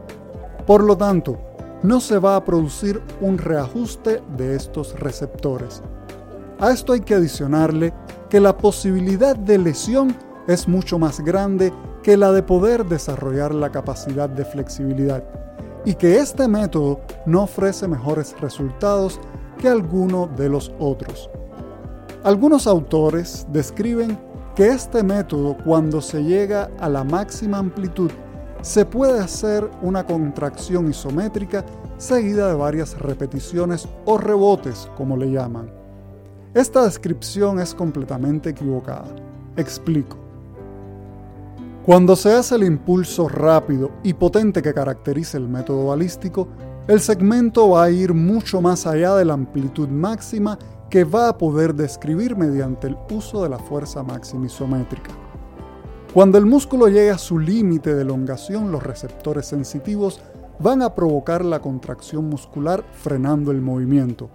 Por 0.66 0.84
lo 0.84 0.96
tanto, 0.96 1.38
no 1.82 2.00
se 2.00 2.18
va 2.18 2.36
a 2.36 2.44
producir 2.44 3.02
un 3.20 3.38
reajuste 3.38 4.22
de 4.36 4.54
estos 4.54 4.98
receptores. 5.00 5.82
A 6.60 6.70
esto 6.70 6.92
hay 6.92 7.00
que 7.00 7.14
adicionarle 7.14 7.92
que 8.28 8.40
la 8.40 8.56
posibilidad 8.56 9.36
de 9.36 9.58
lesión 9.58 10.14
es 10.46 10.68
mucho 10.68 10.98
más 10.98 11.20
grande 11.20 11.72
que 12.02 12.16
la 12.16 12.30
de 12.30 12.42
poder 12.42 12.84
desarrollar 12.84 13.54
la 13.54 13.70
capacidad 13.70 14.28
de 14.28 14.44
flexibilidad 14.44 15.24
y 15.84 15.94
que 15.94 16.18
este 16.18 16.46
método 16.46 17.00
no 17.26 17.44
ofrece 17.44 17.88
mejores 17.88 18.38
resultados 18.40 19.18
que 19.58 19.68
alguno 19.68 20.28
de 20.36 20.48
los 20.48 20.72
otros. 20.78 21.30
Algunos 22.24 22.68
autores 22.68 23.44
describen 23.50 24.16
que 24.54 24.68
este 24.68 25.02
método 25.02 25.56
cuando 25.64 26.00
se 26.00 26.22
llega 26.22 26.70
a 26.78 26.88
la 26.88 27.02
máxima 27.02 27.58
amplitud 27.58 28.12
se 28.60 28.84
puede 28.84 29.18
hacer 29.18 29.68
una 29.82 30.06
contracción 30.06 30.88
isométrica 30.88 31.64
seguida 31.96 32.46
de 32.46 32.54
varias 32.54 32.96
repeticiones 32.96 33.88
o 34.04 34.18
rebotes, 34.18 34.88
como 34.96 35.16
le 35.16 35.32
llaman. 35.32 35.68
Esta 36.54 36.84
descripción 36.84 37.58
es 37.58 37.74
completamente 37.74 38.50
equivocada. 38.50 39.08
Explico. 39.56 40.16
Cuando 41.84 42.14
se 42.14 42.32
hace 42.32 42.54
el 42.54 42.62
impulso 42.62 43.28
rápido 43.28 43.90
y 44.04 44.14
potente 44.14 44.62
que 44.62 44.72
caracteriza 44.72 45.38
el 45.38 45.48
método 45.48 45.86
balístico, 45.86 46.46
el 46.86 47.00
segmento 47.00 47.70
va 47.70 47.84
a 47.84 47.90
ir 47.90 48.14
mucho 48.14 48.60
más 48.60 48.86
allá 48.86 49.16
de 49.16 49.24
la 49.24 49.34
amplitud 49.34 49.88
máxima 49.88 50.56
que 50.92 51.04
va 51.04 51.30
a 51.30 51.38
poder 51.38 51.74
describir 51.74 52.36
mediante 52.36 52.86
el 52.86 52.98
uso 53.10 53.42
de 53.42 53.48
la 53.48 53.58
fuerza 53.58 54.02
máxima 54.02 54.44
isométrica. 54.44 55.10
Cuando 56.12 56.36
el 56.36 56.44
músculo 56.44 56.86
llega 56.88 57.14
a 57.14 57.18
su 57.18 57.38
límite 57.38 57.94
de 57.94 58.02
elongación, 58.02 58.70
los 58.70 58.82
receptores 58.82 59.46
sensitivos 59.46 60.20
van 60.58 60.82
a 60.82 60.94
provocar 60.94 61.46
la 61.46 61.60
contracción 61.60 62.28
muscular 62.28 62.84
frenando 62.92 63.52
el 63.52 63.62
movimiento. 63.62 64.28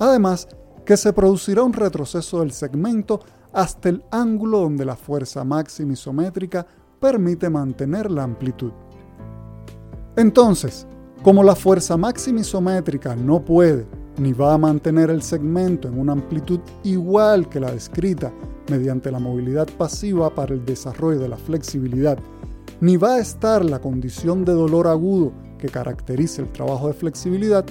Además, 0.00 0.48
que 0.84 0.96
se 0.96 1.12
producirá 1.12 1.62
un 1.62 1.74
retroceso 1.74 2.40
del 2.40 2.50
segmento 2.50 3.20
hasta 3.52 3.88
el 3.88 4.02
ángulo 4.10 4.58
donde 4.58 4.84
la 4.84 4.96
fuerza 4.96 5.44
máxima 5.44 5.92
isométrica 5.92 6.66
permite 6.98 7.48
mantener 7.48 8.10
la 8.10 8.24
amplitud. 8.24 8.72
Entonces, 10.16 10.88
como 11.22 11.44
la 11.44 11.54
fuerza 11.54 11.96
máxima 11.96 12.40
isométrica 12.40 13.14
no 13.14 13.44
puede 13.44 13.99
ni 14.20 14.34
va 14.34 14.52
a 14.52 14.58
mantener 14.58 15.08
el 15.08 15.22
segmento 15.22 15.88
en 15.88 15.98
una 15.98 16.12
amplitud 16.12 16.60
igual 16.84 17.48
que 17.48 17.58
la 17.58 17.72
descrita 17.72 18.30
mediante 18.68 19.10
la 19.10 19.18
movilidad 19.18 19.66
pasiva 19.78 20.28
para 20.34 20.52
el 20.52 20.64
desarrollo 20.64 21.18
de 21.18 21.28
la 21.28 21.38
flexibilidad, 21.38 22.18
ni 22.82 22.98
va 22.98 23.14
a 23.14 23.18
estar 23.18 23.64
la 23.64 23.80
condición 23.80 24.44
de 24.44 24.52
dolor 24.52 24.88
agudo 24.88 25.32
que 25.58 25.68
caracteriza 25.68 26.42
el 26.42 26.52
trabajo 26.52 26.88
de 26.88 26.92
flexibilidad, 26.92 27.64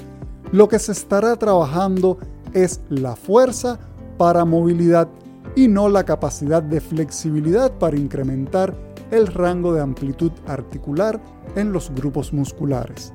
lo 0.52 0.68
que 0.68 0.80
se 0.80 0.92
estará 0.92 1.36
trabajando 1.36 2.18
es 2.54 2.82
la 2.90 3.16
fuerza 3.16 3.80
para 4.18 4.44
movilidad 4.44 5.08
y 5.56 5.68
no 5.68 5.88
la 5.88 6.04
capacidad 6.04 6.64
de 6.64 6.82
flexibilidad 6.82 7.72
para 7.78 7.96
incrementar 7.96 8.74
el 9.12 9.28
rango 9.28 9.72
de 9.74 9.82
amplitud 9.82 10.32
articular 10.48 11.22
en 11.56 11.72
los 11.72 11.92
grupos 11.94 12.34
musculares. 12.34 13.14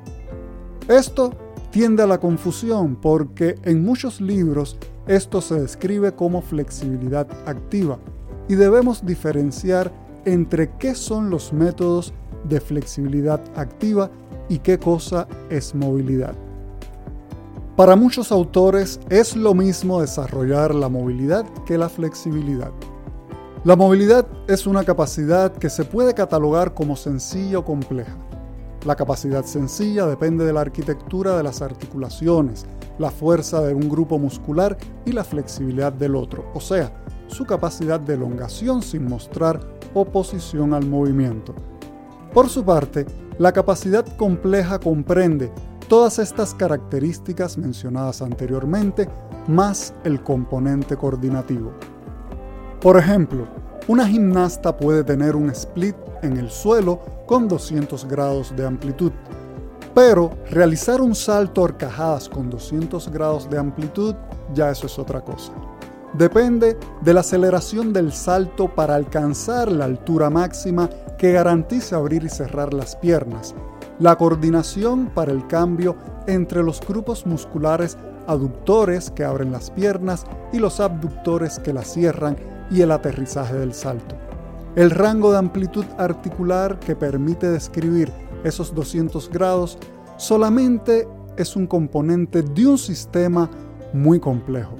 Esto 0.86 1.32
tiende 1.74 2.04
a 2.04 2.06
la 2.06 2.20
confusión 2.20 2.94
porque 2.94 3.56
en 3.64 3.84
muchos 3.84 4.20
libros 4.20 4.78
esto 5.08 5.40
se 5.40 5.60
describe 5.60 6.12
como 6.12 6.40
flexibilidad 6.40 7.26
activa, 7.46 7.98
y 8.46 8.54
debemos 8.54 9.04
diferenciar 9.04 9.90
entre 10.24 10.70
qué 10.78 10.94
son 10.94 11.30
los 11.30 11.52
métodos 11.52 12.14
de 12.48 12.60
flexibilidad 12.60 13.40
activa 13.56 14.08
y 14.48 14.60
qué 14.60 14.78
cosa 14.78 15.26
es 15.50 15.74
movilidad. 15.74 16.36
Para 17.74 17.96
muchos 17.96 18.30
autores 18.30 19.00
es 19.10 19.34
lo 19.34 19.52
mismo 19.52 20.00
desarrollar 20.00 20.76
la 20.76 20.88
movilidad 20.88 21.44
que 21.66 21.76
la 21.76 21.88
flexibilidad. 21.88 22.70
La 23.64 23.74
movilidad 23.74 24.28
es 24.46 24.68
una 24.68 24.84
capacidad 24.84 25.50
que 25.50 25.70
se 25.70 25.84
puede 25.84 26.14
catalogar 26.14 26.72
como 26.72 26.94
sencilla 26.94 27.58
o 27.58 27.64
compleja. 27.64 28.16
La 28.84 28.96
capacidad 28.96 29.44
sencilla 29.44 30.06
depende 30.06 30.44
de 30.44 30.52
la 30.52 30.60
arquitectura 30.60 31.36
de 31.36 31.42
las 31.42 31.62
articulaciones, 31.62 32.66
la 32.98 33.10
fuerza 33.10 33.62
de 33.62 33.72
un 33.72 33.88
grupo 33.88 34.18
muscular 34.18 34.76
y 35.06 35.12
la 35.12 35.24
flexibilidad 35.24 35.92
del 35.92 36.14
otro, 36.14 36.50
o 36.52 36.60
sea, 36.60 36.92
su 37.26 37.46
capacidad 37.46 37.98
de 37.98 38.14
elongación 38.14 38.82
sin 38.82 39.08
mostrar 39.08 39.58
oposición 39.94 40.74
al 40.74 40.86
movimiento. 40.86 41.54
Por 42.34 42.50
su 42.50 42.62
parte, 42.62 43.06
la 43.38 43.52
capacidad 43.52 44.04
compleja 44.16 44.78
comprende 44.78 45.50
todas 45.88 46.18
estas 46.18 46.54
características 46.54 47.56
mencionadas 47.56 48.20
anteriormente, 48.20 49.08
más 49.48 49.94
el 50.04 50.22
componente 50.22 50.96
coordinativo. 50.96 51.72
Por 52.82 52.98
ejemplo, 52.98 53.46
una 53.88 54.06
gimnasta 54.06 54.76
puede 54.76 55.04
tener 55.04 55.36
un 55.36 55.48
split 55.50 55.96
en 56.24 56.36
el 56.36 56.50
suelo 56.50 57.00
con 57.26 57.48
200 57.48 58.06
grados 58.06 58.54
de 58.56 58.66
amplitud, 58.66 59.12
pero 59.94 60.30
realizar 60.50 61.00
un 61.00 61.14
salto 61.14 61.64
a 61.64 62.18
con 62.32 62.50
200 62.50 63.08
grados 63.10 63.48
de 63.48 63.58
amplitud 63.58 64.14
ya 64.52 64.70
eso 64.70 64.86
es 64.86 64.98
otra 64.98 65.20
cosa. 65.20 65.52
Depende 66.14 66.76
de 67.00 67.14
la 67.14 67.20
aceleración 67.20 67.92
del 67.92 68.12
salto 68.12 68.68
para 68.68 68.94
alcanzar 68.94 69.70
la 69.72 69.84
altura 69.84 70.30
máxima 70.30 70.88
que 71.18 71.32
garantice 71.32 71.94
abrir 71.94 72.24
y 72.24 72.28
cerrar 72.28 72.72
las 72.72 72.94
piernas, 72.96 73.54
la 73.98 74.16
coordinación 74.16 75.06
para 75.06 75.32
el 75.32 75.46
cambio 75.48 75.96
entre 76.26 76.62
los 76.62 76.80
grupos 76.80 77.26
musculares 77.26 77.98
aductores 78.26 79.10
que 79.10 79.24
abren 79.24 79.52
las 79.52 79.70
piernas 79.70 80.24
y 80.52 80.58
los 80.58 80.80
abductores 80.80 81.58
que 81.58 81.72
las 81.72 81.92
cierran 81.92 82.36
y 82.70 82.80
el 82.80 82.92
aterrizaje 82.92 83.54
del 83.54 83.74
salto. 83.74 84.14
El 84.76 84.90
rango 84.90 85.30
de 85.30 85.38
amplitud 85.38 85.84
articular 85.98 86.80
que 86.80 86.96
permite 86.96 87.48
describir 87.48 88.10
esos 88.42 88.74
200 88.74 89.30
grados 89.30 89.78
solamente 90.16 91.06
es 91.36 91.54
un 91.54 91.68
componente 91.68 92.42
de 92.42 92.66
un 92.66 92.78
sistema 92.78 93.48
muy 93.92 94.18
complejo. 94.18 94.74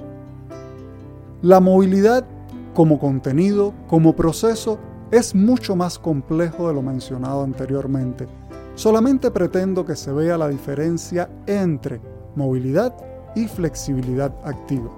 La 1.41 1.61
movilidad 1.61 2.25
como 2.73 2.99
contenido, 2.99 3.73
como 3.87 4.17
proceso, 4.17 4.77
es 5.11 5.33
mucho 5.33 5.77
más 5.77 5.97
complejo 5.97 6.67
de 6.67 6.73
lo 6.73 6.81
mencionado 6.81 7.43
anteriormente. 7.43 8.27
Solamente 8.75 9.31
pretendo 9.31 9.85
que 9.85 9.95
se 9.95 10.11
vea 10.11 10.37
la 10.37 10.49
diferencia 10.49 11.29
entre 11.47 12.01
movilidad 12.35 12.93
y 13.33 13.47
flexibilidad 13.47 14.35
activa. 14.43 14.89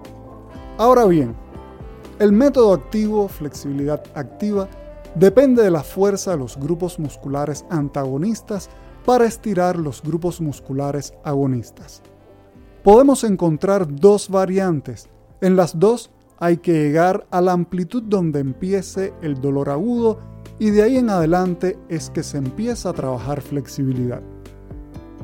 Ahora 0.80 1.06
bien, 1.06 1.36
el 2.18 2.32
método 2.32 2.74
activo, 2.74 3.28
flexibilidad 3.28 4.02
activa, 4.16 4.68
depende 5.18 5.64
de 5.64 5.72
la 5.72 5.84
fuerza 5.84 6.32
de 6.32 6.38
los 6.38 6.58
grupos 6.58 7.00
musculares 7.00 7.66
antagonistas 7.70 8.70
para 9.06 9.26
estirar 9.26 9.78
los 9.78 10.02
grupos 10.02 10.42
musculares 10.42 11.14
agonistas. 11.24 12.02
Podemos 12.84 13.24
encontrar 13.24 13.88
dos 13.88 14.30
variantes. 14.30 15.10
En 15.42 15.56
las 15.56 15.80
dos 15.80 16.12
hay 16.40 16.58
que 16.58 16.74
llegar 16.74 17.26
a 17.32 17.42
la 17.42 17.54
amplitud 17.54 18.04
donde 18.04 18.40
empiece 18.40 19.14
el 19.22 19.42
dolor 19.42 19.70
agudo 19.70 20.20
y 20.60 20.70
de 20.72 20.84
ahí 20.84 20.98
en 20.98 21.10
adelante 21.10 21.78
es 21.90 22.10
que 22.10 22.24
se 22.24 22.38
empieza 22.38 22.90
a 22.90 22.94
trabajar 22.94 23.42
flexibilidad. 23.42 24.22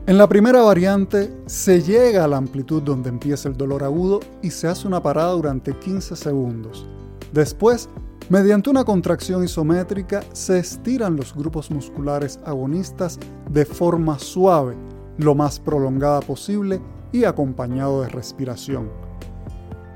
En 0.06 0.17
la 0.17 0.27
primera 0.27 0.62
variante 0.62 1.34
se 1.45 1.82
llega 1.82 2.25
a 2.25 2.27
la 2.27 2.38
amplitud 2.38 2.82
donde 2.82 3.10
empieza 3.10 3.47
el 3.47 3.56
dolor 3.56 3.84
agudo 3.84 4.19
y 4.41 4.49
se 4.49 4.67
hace 4.67 4.88
una 4.88 5.01
parada 5.01 5.32
durante 5.32 5.73
15 5.73 6.15
segundos. 6.15 6.86
Después, 7.32 7.88
mediante 8.29 8.69
una 8.69 8.83
contracción 8.83 9.43
isométrica, 9.43 10.23
se 10.33 10.59
estiran 10.59 11.15
los 11.15 11.33
grupos 11.33 11.69
musculares 11.71 12.39
agonistas 12.45 13.19
de 13.49 13.65
forma 13.65 14.17
suave, 14.19 14.75
lo 15.17 15.36
más 15.36 15.59
prolongada 15.59 16.21
posible 16.21 16.81
y 17.12 17.25
acompañado 17.25 18.01
de 18.01 18.09
respiración. 18.09 18.89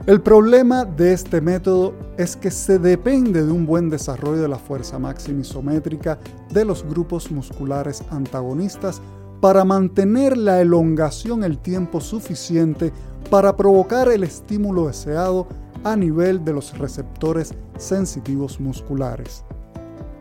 El 0.06 0.22
problema 0.22 0.86
de 0.86 1.12
este 1.12 1.42
método 1.42 1.94
es 2.18 2.38
que 2.38 2.50
se 2.50 2.80
depende 2.80 3.46
de 3.46 3.52
un 3.52 3.66
buen 3.66 3.90
desarrollo 3.90 4.42
de 4.42 4.48
la 4.48 4.58
fuerza 4.58 4.98
máxima 4.98 5.42
isométrica 5.42 6.18
de 6.54 6.64
los 6.64 6.84
grupos 6.84 7.30
musculares 7.30 8.02
antagonistas 8.10 9.02
para 9.42 9.66
mantener 9.66 10.38
la 10.38 10.62
elongación 10.62 11.44
el 11.44 11.58
tiempo 11.58 12.00
suficiente 12.00 12.94
para 13.30 13.58
provocar 13.58 14.08
el 14.08 14.24
estímulo 14.24 14.88
deseado 14.88 15.48
a 15.84 15.96
nivel 15.96 16.44
de 16.44 16.54
los 16.54 16.78
receptores 16.78 17.54
sensitivos 17.78 18.60
musculares. 18.60 19.44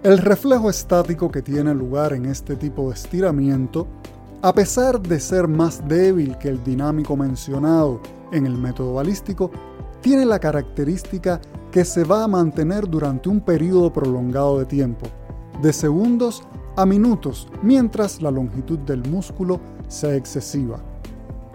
El 0.03 0.19
reflejo 0.19 0.71
estático 0.71 1.31
que 1.31 1.43
tiene 1.43 1.75
lugar 1.75 2.13
en 2.13 2.27
este 2.27 2.55
tipo 2.57 2.89
de 2.89 2.95
estiramiento, 2.95 3.87
a 4.43 4.53
pesar 4.53 5.01
de 5.01 5.19
ser 5.19 5.49
más 5.49 5.87
débil 5.89 6.39
que 6.39 6.49
el 6.49 6.63
dinámico 6.63 7.17
mencionado 7.17 8.01
en 8.31 8.47
el 8.47 8.57
método 8.57 8.95
balístico, 8.95 9.51
tiene 10.01 10.25
la 10.25 10.39
característica 10.39 11.41
que 11.73 11.85
se 11.85 12.05
va 12.05 12.25
a 12.25 12.29
mantener 12.29 12.89
durante 12.89 13.29
un 13.29 13.41
periodo 13.41 13.93
prolongado 13.93 14.59
de 14.59 14.67
tiempo, 14.67 15.07
de 15.61 15.73
segundos 15.73 16.43
a 16.77 16.87
minutos, 16.87 17.49
mientras 17.63 18.23
la 18.23 18.31
longitud 18.31 18.79
del 18.79 19.03
músculo 19.09 19.61
sea 19.89 20.15
excesiva. 20.15 20.79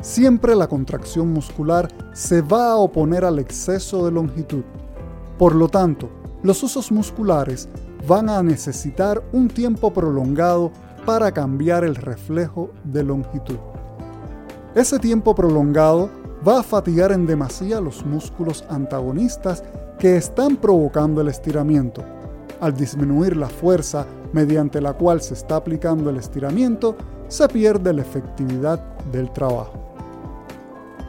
Siempre 0.02 0.56
la 0.56 0.68
contracción 0.68 1.32
muscular 1.32 1.88
se 2.14 2.42
va 2.42 2.72
a 2.72 2.78
oponer 2.78 3.24
al 3.24 3.38
exceso 3.38 4.04
de 4.04 4.12
longitud. 4.12 4.64
Por 5.38 5.54
lo 5.54 5.70
tanto, 5.70 6.10
los 6.42 6.64
usos 6.64 6.92
musculares 6.92 7.70
van 8.08 8.28
a 8.28 8.42
necesitar 8.42 9.22
un 9.32 9.48
tiempo 9.48 9.94
prolongado 9.94 10.72
para 11.06 11.32
cambiar 11.32 11.84
el 11.84 11.96
reflejo 11.96 12.72
de 12.84 13.04
longitud. 13.04 13.58
Ese 14.74 14.98
tiempo 14.98 15.36
prolongado 15.36 16.10
va 16.48 16.62
a 16.62 16.64
fatigar 16.64 17.12
en 17.12 17.28
demasía 17.28 17.80
los 17.80 18.04
músculos 18.04 18.66
antagonistas 18.70 19.64
que 20.00 20.18
están 20.18 20.56
provocando 20.58 21.22
el 21.22 21.28
estiramiento. 21.28 22.04
Al 22.60 22.74
disminuir 22.74 23.38
la 23.38 23.50
fuerza 23.50 24.08
mediante 24.34 24.82
la 24.82 24.94
cual 24.94 25.22
se 25.22 25.36
está 25.36 25.58
aplicando 25.58 26.10
el 26.10 26.18
estiramiento, 26.18 26.96
se 27.28 27.48
pierde 27.48 27.94
la 27.94 28.02
efectividad 28.02 28.80
del 29.12 29.32
trabajo. 29.32 29.91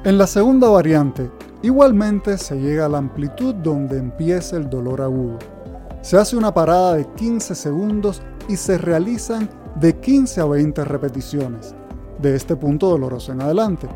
En 0.05 0.19
la 0.19 0.27
segunda 0.27 0.69
variante, 0.69 1.31
igualmente 1.63 2.37
se 2.37 2.57
llega 2.57 2.87
a 2.87 2.89
la 2.89 2.99
amplitud 2.99 3.55
donde 3.55 3.99
empieza 3.99 4.57
el 4.57 4.69
dolor 4.69 5.01
agudo. 5.01 5.39
Se 6.01 6.17
hace 6.17 6.37
una 6.37 6.53
parada 6.53 6.95
de 6.95 7.05
15 7.05 7.55
segundos 7.55 8.21
y 8.49 8.57
se 8.57 8.79
realizan 8.79 9.49
de 9.77 9.97
15 10.01 10.41
a 10.41 10.47
20 10.47 10.85
repeticiones, 10.85 11.77
de 12.21 12.35
este 12.35 12.57
punto 12.57 12.89
doloroso 12.89 13.31
en 13.31 13.43
adelante 13.43 13.89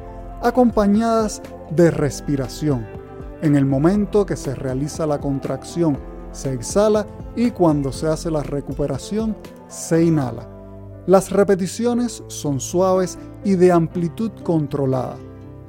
acompañadas 0.42 1.42
de 1.70 1.90
respiración. 1.90 2.86
En 3.42 3.56
el 3.56 3.66
momento 3.66 4.24
que 4.24 4.36
se 4.36 4.54
realiza 4.54 5.08
la 5.08 5.18
contracción, 5.18 5.98
se 6.30 6.52
exhala 6.52 7.04
y 7.34 7.50
cuando 7.50 7.90
se 7.90 8.06
hace 8.06 8.30
la 8.30 8.44
recuperación, 8.44 9.36
se 9.66 10.04
inhala. 10.04 10.48
Las 11.06 11.32
repeticiones 11.32 12.22
son 12.28 12.60
suaves 12.60 13.18
y 13.44 13.56
de 13.56 13.72
amplitud 13.72 14.30
controlada. 14.44 15.16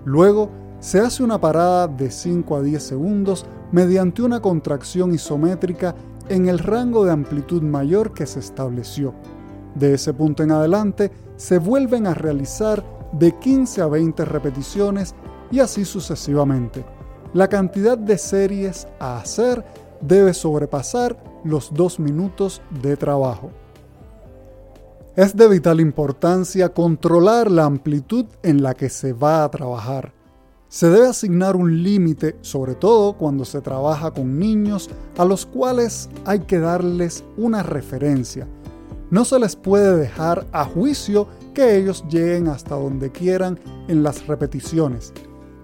Luego, 0.07 0.49
se 0.79 1.01
hace 1.01 1.21
una 1.21 1.37
parada 1.37 1.85
de 1.85 2.09
5 2.09 2.55
a 2.55 2.61
10 2.61 2.81
segundos 2.81 3.45
mediante 3.73 4.21
una 4.21 4.41
contracción 4.41 5.13
isométrica 5.13 5.95
en 6.29 6.47
el 6.47 6.59
rango 6.59 7.03
de 7.03 7.11
amplitud 7.11 7.61
mayor 7.61 8.13
que 8.13 8.25
se 8.25 8.39
estableció. 8.39 9.13
De 9.75 9.95
ese 9.95 10.13
punto 10.13 10.43
en 10.43 10.51
adelante, 10.51 11.11
se 11.35 11.57
vuelven 11.57 12.07
a 12.07 12.13
realizar 12.13 12.85
de 13.11 13.37
15 13.37 13.81
a 13.81 13.87
20 13.87 14.23
repeticiones 14.23 15.13
y 15.51 15.59
así 15.59 15.83
sucesivamente. 15.83 16.85
La 17.33 17.49
cantidad 17.49 17.97
de 17.97 18.17
series 18.17 18.87
a 19.01 19.17
hacer 19.17 19.65
debe 19.99 20.33
sobrepasar 20.33 21.17
los 21.43 21.73
dos 21.73 21.99
minutos 21.99 22.61
de 22.81 22.95
trabajo. 22.95 23.51
Es 25.17 25.35
de 25.35 25.47
vital 25.47 25.81
importancia 25.81 26.69
controlar 26.69 27.49
la 27.49 27.65
amplitud 27.65 28.27
en 28.43 28.61
la 28.61 28.75
que 28.75 28.87
se 28.87 29.13
va 29.13 29.43
a 29.43 29.49
trabajar. 29.49 30.13
Se 30.69 30.91
debe 30.91 31.07
asignar 31.07 31.55
un 31.55 31.81
límite, 31.81 32.35
sobre 32.41 32.75
todo 32.75 33.13
cuando 33.13 33.43
se 33.43 33.61
trabaja 33.61 34.11
con 34.11 34.37
niños 34.37 34.91
a 35.17 35.25
los 35.25 35.47
cuales 35.47 36.07
hay 36.23 36.41
que 36.41 36.59
darles 36.59 37.23
una 37.35 37.63
referencia. 37.63 38.47
No 39.09 39.25
se 39.25 39.39
les 39.39 39.55
puede 39.55 39.97
dejar 39.97 40.45
a 40.51 40.65
juicio 40.65 41.27
que 41.55 41.77
ellos 41.77 42.05
lleguen 42.07 42.47
hasta 42.47 42.75
donde 42.75 43.11
quieran 43.11 43.59
en 43.87 44.03
las 44.03 44.27
repeticiones. 44.27 45.13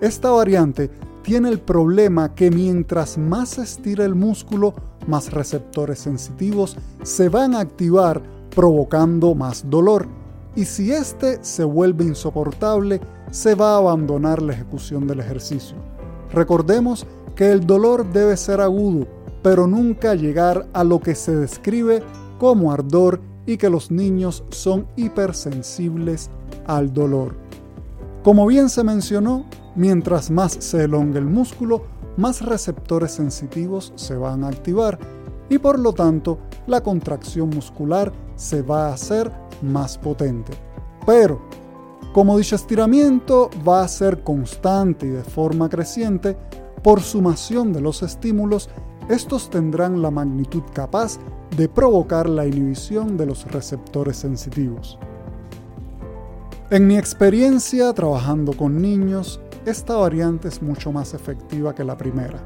Esta 0.02 0.32
variante 0.32 0.90
tiene 1.22 1.50
el 1.50 1.60
problema 1.60 2.34
que 2.34 2.50
mientras 2.50 3.20
más 3.20 3.50
se 3.50 3.62
estira 3.62 4.04
el 4.04 4.16
músculo, 4.16 4.74
más 5.06 5.32
receptores 5.32 6.00
sensitivos 6.00 6.76
se 7.04 7.30
van 7.30 7.54
a 7.54 7.60
activar 7.60 8.24
provocando 8.56 9.36
más 9.36 9.70
dolor 9.70 10.08
y 10.56 10.66
si 10.66 10.92
éste 10.92 11.40
se 11.42 11.64
vuelve 11.64 12.06
insoportable, 12.06 13.02
se 13.32 13.56
va 13.56 13.74
a 13.74 13.78
abandonar 13.78 14.42
la 14.42 14.54
ejecución 14.54 15.08
del 15.08 15.20
ejercicio. 15.20 15.78
Recordemos 16.32 17.08
que 17.36 17.52
el 17.52 17.66
dolor 17.66 18.12
debe 18.12 18.38
ser 18.38 18.62
agudo, 18.62 19.08
pero 19.42 19.66
nunca 19.66 20.14
llegar 20.14 20.68
a 20.74 20.84
lo 20.84 21.00
que 21.00 21.16
se 21.16 21.36
describe 21.36 22.04
como 22.40 22.72
ardor 22.72 23.20
y 23.46 23.58
que 23.58 23.70
los 23.70 23.90
niños 23.92 24.44
son 24.50 24.88
hipersensibles 24.96 26.30
al 26.68 26.94
dolor. 26.94 27.36
Como 28.24 28.46
bien 28.46 28.70
se 28.70 28.84
mencionó, 28.84 29.46
mientras 29.76 30.30
más 30.30 30.54
se 30.54 30.84
elonga 30.84 31.20
el 31.20 31.26
músculo, 31.26 31.84
más 32.16 32.42
receptores 32.42 33.12
sensitivos 33.12 33.92
se 33.96 34.16
van 34.16 34.44
a 34.44 34.50
activar 34.50 35.00
y 35.50 35.58
por 35.58 35.80
lo 35.80 35.94
tanto 35.94 36.38
la 36.68 36.82
contracción 36.82 37.50
muscular 37.50 38.12
se 38.36 38.62
va 38.62 38.88
a 38.88 38.94
hacer 38.94 39.32
más 39.62 39.98
potente. 39.98 40.54
Pero, 41.06 41.42
como 42.14 42.38
dicho 42.38 42.56
estiramiento 42.56 43.50
va 43.68 43.84
a 43.84 43.88
ser 43.88 44.24
constante 44.24 45.06
y 45.08 45.10
de 45.10 45.24
forma 45.24 45.70
creciente, 45.70 46.38
por 46.84 47.02
sumación 47.02 47.74
de 47.74 47.82
los 47.82 48.04
estímulos, 48.04 48.70
estos 49.10 49.50
tendrán 49.50 50.02
la 50.02 50.12
magnitud 50.12 50.64
capaz 50.74 51.18
de 51.58 51.68
provocar 51.68 52.28
la 52.28 52.46
inhibición 52.46 53.18
de 53.18 53.26
los 53.26 53.52
receptores 53.52 54.18
sensitivos. 54.18 54.98
En 56.70 56.88
mi 56.88 56.98
experiencia 56.98 57.94
trabajando 57.94 58.54
con 58.54 58.82
niños, 58.82 59.40
esta 59.66 59.96
variante 59.96 60.48
es 60.48 60.62
mucho 60.62 60.92
más 60.92 61.14
efectiva 61.14 61.76
que 61.76 61.84
la 61.84 61.98
primera. 61.98 62.44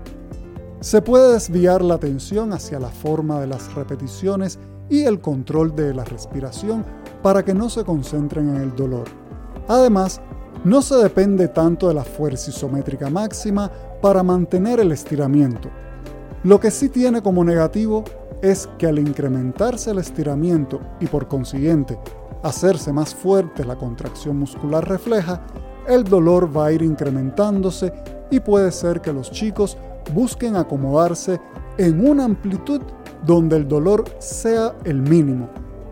Se 0.79 1.01
puede 1.01 1.33
desviar 1.33 1.81
la 1.81 1.95
atención 1.95 2.53
hacia 2.53 2.79
la 2.79 2.89
forma 2.89 3.39
de 3.39 3.47
las 3.47 3.73
repeticiones 3.73 4.59
y 4.89 5.03
el 5.03 5.19
control 5.19 5.75
de 5.75 5.91
la 5.91 6.03
respiración 6.03 6.85
para 7.23 7.43
que 7.43 7.55
no 7.55 7.67
se 7.69 7.83
concentren 7.83 8.49
en 8.49 8.61
el 8.61 8.75
dolor. 8.75 9.07
Además, 9.67 10.21
no 10.63 10.83
se 10.83 10.95
depende 10.95 11.47
tanto 11.47 11.87
de 11.87 11.95
la 11.95 12.03
fuerza 12.03 12.51
isométrica 12.51 13.09
máxima 13.09 13.71
para 14.01 14.21
mantener 14.21 14.79
el 14.79 14.91
estiramiento. 14.91 15.69
Lo 16.43 16.59
que 16.59 16.69
sí 16.69 16.89
tiene 16.89 17.23
como 17.23 17.43
negativo 17.43 18.03
es 18.43 18.69
que 18.77 18.85
al 18.85 18.99
incrementarse 18.99 19.89
el 19.89 19.97
estiramiento 19.97 20.79
y 20.99 21.07
por 21.07 21.27
consiguiente 21.27 21.97
hacerse 22.43 22.93
más 22.93 23.15
fuerte 23.15 23.65
la 23.65 23.77
contracción 23.77 24.37
muscular 24.37 24.87
refleja, 24.87 25.41
el 25.87 26.03
dolor 26.03 26.55
va 26.55 26.67
a 26.67 26.71
ir 26.71 26.83
incrementándose 26.83 27.91
y 28.29 28.39
puede 28.39 28.71
ser 28.71 29.01
que 29.01 29.11
los 29.11 29.31
chicos 29.31 29.77
busquen 30.13 30.55
acomodarse 30.55 31.39
en 31.77 32.07
una 32.07 32.25
amplitud 32.25 32.81
donde 33.25 33.57
el 33.57 33.67
dolor 33.67 34.05
sea 34.19 34.75
el 34.83 35.01
mínimo. 35.01 35.49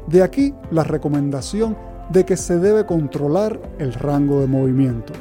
De 0.08 0.24
aquí 0.24 0.54
la 0.72 0.84
recomendación 0.84 1.78
de 2.10 2.26
que 2.26 2.38
se 2.38 2.60
debe 2.60 2.86
controlar 2.86 3.60
el 3.80 3.94
rango 3.94 4.40
de 4.40 4.48
movimiento. 4.48 5.14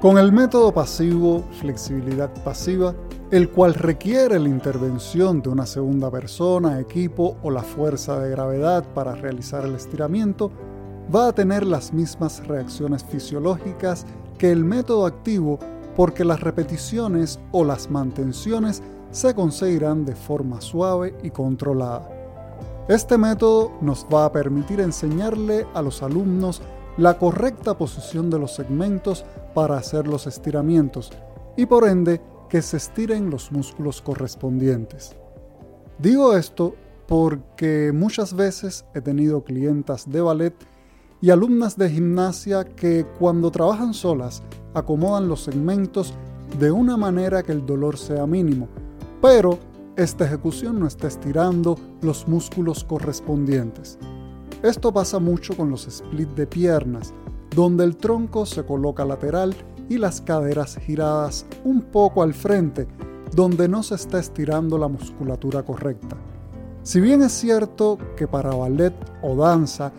Con 0.00 0.18
el 0.18 0.32
método 0.32 0.72
pasivo, 0.72 1.44
flexibilidad 1.60 2.30
pasiva, 2.42 2.94
el 3.30 3.50
cual 3.50 3.74
requiere 3.74 4.38
la 4.38 4.48
intervención 4.48 5.40
de 5.42 5.48
una 5.48 5.64
segunda 5.64 6.10
persona, 6.10 6.80
equipo 6.80 7.36
o 7.42 7.50
la 7.50 7.62
fuerza 7.62 8.18
de 8.20 8.30
gravedad 8.30 8.84
para 8.94 9.14
realizar 9.14 9.64
el 9.64 9.74
estiramiento, 9.74 10.50
va 11.14 11.28
a 11.28 11.32
tener 11.32 11.64
las 11.64 11.92
mismas 11.92 12.46
reacciones 12.46 13.04
fisiológicas 13.04 14.04
que 14.38 14.50
el 14.50 14.64
método 14.64 15.06
activo 15.06 15.58
porque 15.96 16.24
las 16.24 16.40
repeticiones 16.40 17.38
o 17.50 17.64
las 17.64 17.90
mantenciones 17.90 18.82
se 19.10 19.34
conseguirán 19.34 20.04
de 20.04 20.16
forma 20.16 20.60
suave 20.60 21.14
y 21.22 21.30
controlada. 21.30 22.08
Este 22.88 23.16
método 23.16 23.72
nos 23.80 24.06
va 24.12 24.24
a 24.24 24.32
permitir 24.32 24.80
enseñarle 24.80 25.66
a 25.74 25.82
los 25.82 26.02
alumnos 26.02 26.62
la 26.96 27.18
correcta 27.18 27.76
posición 27.76 28.28
de 28.28 28.38
los 28.38 28.54
segmentos 28.54 29.24
para 29.54 29.76
hacer 29.76 30.06
los 30.06 30.26
estiramientos 30.26 31.12
y 31.56 31.66
por 31.66 31.86
ende 31.86 32.20
que 32.48 32.60
se 32.60 32.76
estiren 32.76 33.30
los 33.30 33.52
músculos 33.52 34.02
correspondientes. 34.02 35.16
Digo 35.98 36.36
esto 36.36 36.74
porque 37.06 37.92
muchas 37.94 38.34
veces 38.34 38.84
he 38.94 39.00
tenido 39.00 39.44
clientas 39.44 40.10
de 40.10 40.20
ballet 40.20 40.54
y 41.22 41.30
alumnas 41.30 41.78
de 41.78 41.88
gimnasia 41.88 42.64
que 42.64 43.06
cuando 43.18 43.50
trabajan 43.50 43.94
solas 43.94 44.42
acomodan 44.74 45.28
los 45.28 45.44
segmentos 45.44 46.12
de 46.58 46.70
una 46.70 46.96
manera 46.96 47.42
que 47.42 47.52
el 47.52 47.64
dolor 47.64 47.96
sea 47.96 48.26
mínimo, 48.26 48.68
pero 49.22 49.58
esta 49.96 50.24
ejecución 50.26 50.80
no 50.80 50.86
está 50.86 51.06
estirando 51.06 51.78
los 52.02 52.26
músculos 52.26 52.82
correspondientes. 52.84 53.98
Esto 54.62 54.92
pasa 54.92 55.20
mucho 55.20 55.56
con 55.56 55.70
los 55.70 55.86
split 55.86 56.28
de 56.30 56.46
piernas, 56.46 57.14
donde 57.54 57.84
el 57.84 57.96
tronco 57.96 58.44
se 58.44 58.64
coloca 58.64 59.04
lateral 59.04 59.54
y 59.88 59.98
las 59.98 60.20
caderas 60.20 60.76
giradas 60.76 61.46
un 61.64 61.82
poco 61.82 62.22
al 62.22 62.34
frente, 62.34 62.88
donde 63.34 63.68
no 63.68 63.82
se 63.82 63.94
está 63.94 64.18
estirando 64.18 64.76
la 64.76 64.88
musculatura 64.88 65.62
correcta. 65.62 66.16
Si 66.82 67.00
bien 67.00 67.22
es 67.22 67.32
cierto 67.32 67.96
que 68.16 68.26
para 68.26 68.54
ballet 68.54 68.94
o 69.22 69.36
danza 69.36 69.92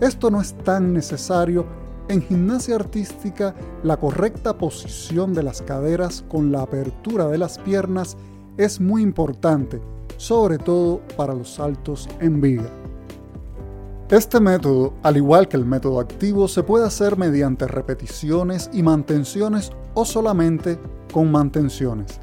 esto 0.00 0.30
no 0.30 0.40
es 0.40 0.54
tan 0.64 0.92
necesario, 0.92 1.66
en 2.08 2.22
gimnasia 2.22 2.74
artística 2.74 3.54
la 3.84 3.96
correcta 3.96 4.56
posición 4.56 5.32
de 5.32 5.42
las 5.42 5.62
caderas 5.62 6.24
con 6.28 6.50
la 6.50 6.62
apertura 6.62 7.28
de 7.28 7.38
las 7.38 7.58
piernas 7.58 8.16
es 8.56 8.80
muy 8.80 9.02
importante, 9.02 9.80
sobre 10.16 10.58
todo 10.58 11.00
para 11.16 11.34
los 11.34 11.54
saltos 11.54 12.08
en 12.20 12.40
viga. 12.40 12.68
Este 14.10 14.40
método, 14.40 14.94
al 15.04 15.18
igual 15.18 15.46
que 15.46 15.56
el 15.56 15.64
método 15.64 16.00
activo, 16.00 16.48
se 16.48 16.64
puede 16.64 16.84
hacer 16.84 17.16
mediante 17.16 17.68
repeticiones 17.68 18.68
y 18.72 18.82
mantenciones 18.82 19.70
o 19.94 20.04
solamente 20.04 20.78
con 21.12 21.30
mantenciones. 21.30 22.20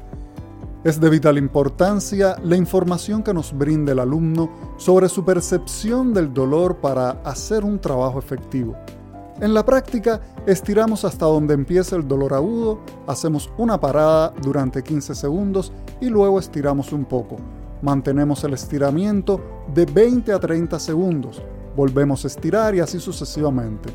Es 0.84 1.00
de 1.00 1.10
vital 1.10 1.38
importancia 1.38 2.36
la 2.42 2.56
información 2.56 3.22
que 3.22 3.34
nos 3.34 3.56
brinde 3.56 3.92
el 3.92 3.98
alumno 3.98 4.50
sobre 4.76 5.08
su 5.08 5.24
percepción 5.24 6.14
del 6.14 6.32
dolor 6.32 6.76
para 6.76 7.10
hacer 7.24 7.64
un 7.64 7.80
trabajo 7.80 8.18
efectivo. 8.18 8.76
En 9.40 9.54
la 9.54 9.64
práctica, 9.64 10.20
estiramos 10.46 11.04
hasta 11.04 11.26
donde 11.26 11.54
empieza 11.54 11.96
el 11.96 12.06
dolor 12.06 12.34
agudo, 12.34 12.80
hacemos 13.06 13.50
una 13.58 13.80
parada 13.80 14.32
durante 14.42 14.82
15 14.82 15.14
segundos 15.14 15.72
y 16.00 16.08
luego 16.08 16.38
estiramos 16.38 16.92
un 16.92 17.04
poco. 17.04 17.36
Mantenemos 17.82 18.42
el 18.44 18.54
estiramiento 18.54 19.40
de 19.72 19.84
20 19.84 20.32
a 20.32 20.40
30 20.40 20.78
segundos 20.80 21.42
volvemos 21.78 22.24
a 22.24 22.26
estirar 22.26 22.74
y 22.74 22.80
así 22.80 22.98
sucesivamente. 22.98 23.90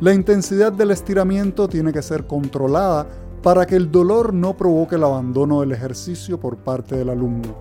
La 0.00 0.14
intensidad 0.14 0.72
del 0.72 0.92
estiramiento 0.92 1.68
tiene 1.68 1.92
que 1.92 2.00
ser 2.00 2.28
controlada 2.28 3.08
para 3.44 3.66
que 3.66 3.76
el 3.76 3.92
dolor 3.92 4.32
no 4.32 4.56
provoque 4.56 4.94
el 4.94 5.04
abandono 5.04 5.60
del 5.60 5.72
ejercicio 5.72 6.40
por 6.40 6.56
parte 6.56 6.96
del 6.96 7.10
alumno. 7.10 7.54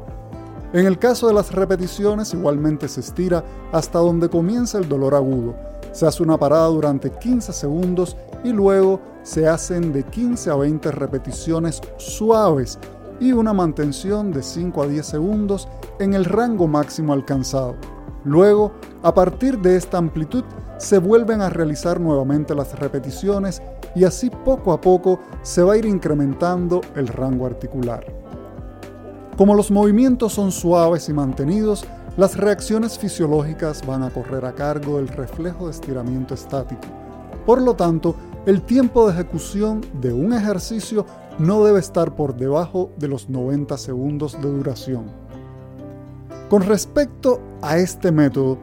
En 0.72 0.86
el 0.86 0.98
caso 0.98 1.28
de 1.28 1.34
las 1.34 1.52
repeticiones 1.52 2.34
igualmente 2.34 2.88
se 2.88 3.02
estira 3.02 3.44
hasta 3.74 4.00
donde 4.00 4.30
comienza 4.30 4.78
el 4.78 4.88
dolor 4.88 5.14
agudo. 5.14 5.56
Se 5.92 6.08
hace 6.08 6.24
una 6.24 6.40
parada 6.40 6.68
durante 6.68 7.12
15 7.12 7.52
segundos 7.52 8.16
y 8.46 8.54
luego 8.54 9.02
se 9.24 9.46
hacen 9.46 9.92
de 9.92 10.04
15 10.04 10.52
a 10.52 10.56
20 10.56 10.90
repeticiones 10.92 11.82
suaves 11.98 12.80
y 13.20 13.34
una 13.34 13.52
mantención 13.52 14.32
de 14.32 14.42
5 14.42 14.84
a 14.84 14.88
10 14.88 15.06
segundos 15.06 15.68
en 16.00 16.14
el 16.14 16.24
rango 16.24 16.66
máximo 16.66 17.12
alcanzado. 17.12 17.76
Luego, 18.24 18.72
a 19.04 19.14
partir 19.14 19.60
de 19.60 19.76
esta 19.76 19.98
amplitud, 19.98 20.46
se 20.78 20.98
vuelven 20.98 21.42
a 21.42 21.50
realizar 21.50 22.00
nuevamente 22.00 22.56
las 22.56 22.80
repeticiones 22.80 23.62
y 23.96 24.04
así 24.04 24.30
poco 24.30 24.74
a 24.74 24.82
poco 24.82 25.20
se 25.42 25.62
va 25.62 25.74
a 25.74 25.78
ir 25.78 25.86
incrementando 25.86 26.82
el 26.96 27.08
rango 27.08 27.46
articular. 27.46 28.06
Como 29.38 29.56
los 29.56 29.72
movimientos 29.72 30.34
son 30.34 30.52
suaves 30.52 31.10
y 31.10 31.14
mantenidos, 31.14 31.86
las 32.18 32.38
reacciones 32.38 33.00
fisiológicas 33.00 33.86
van 33.86 34.04
a 34.04 34.12
correr 34.12 34.46
a 34.46 34.54
cargo 34.54 34.98
del 34.98 35.08
reflejo 35.08 35.66
de 35.66 35.72
estiramiento 35.72 36.36
estático. 36.36 36.82
Por 37.46 37.62
lo 37.62 37.76
tanto, 37.76 38.16
el 38.46 38.62
tiempo 38.62 39.08
de 39.08 39.14
ejecución 39.14 39.82
de 40.02 40.14
un 40.14 40.34
ejercicio 40.34 41.06
no 41.40 41.64
debe 41.64 41.80
estar 41.80 42.16
por 42.16 42.36
debajo 42.36 42.92
de 42.98 43.08
los 43.08 43.30
90 43.30 43.78
segundos 43.78 44.34
de 44.40 44.50
duración. 44.50 45.06
Con 46.50 46.62
respecto 46.62 47.42
a 47.62 47.78
este 47.78 48.12
método, 48.12 48.60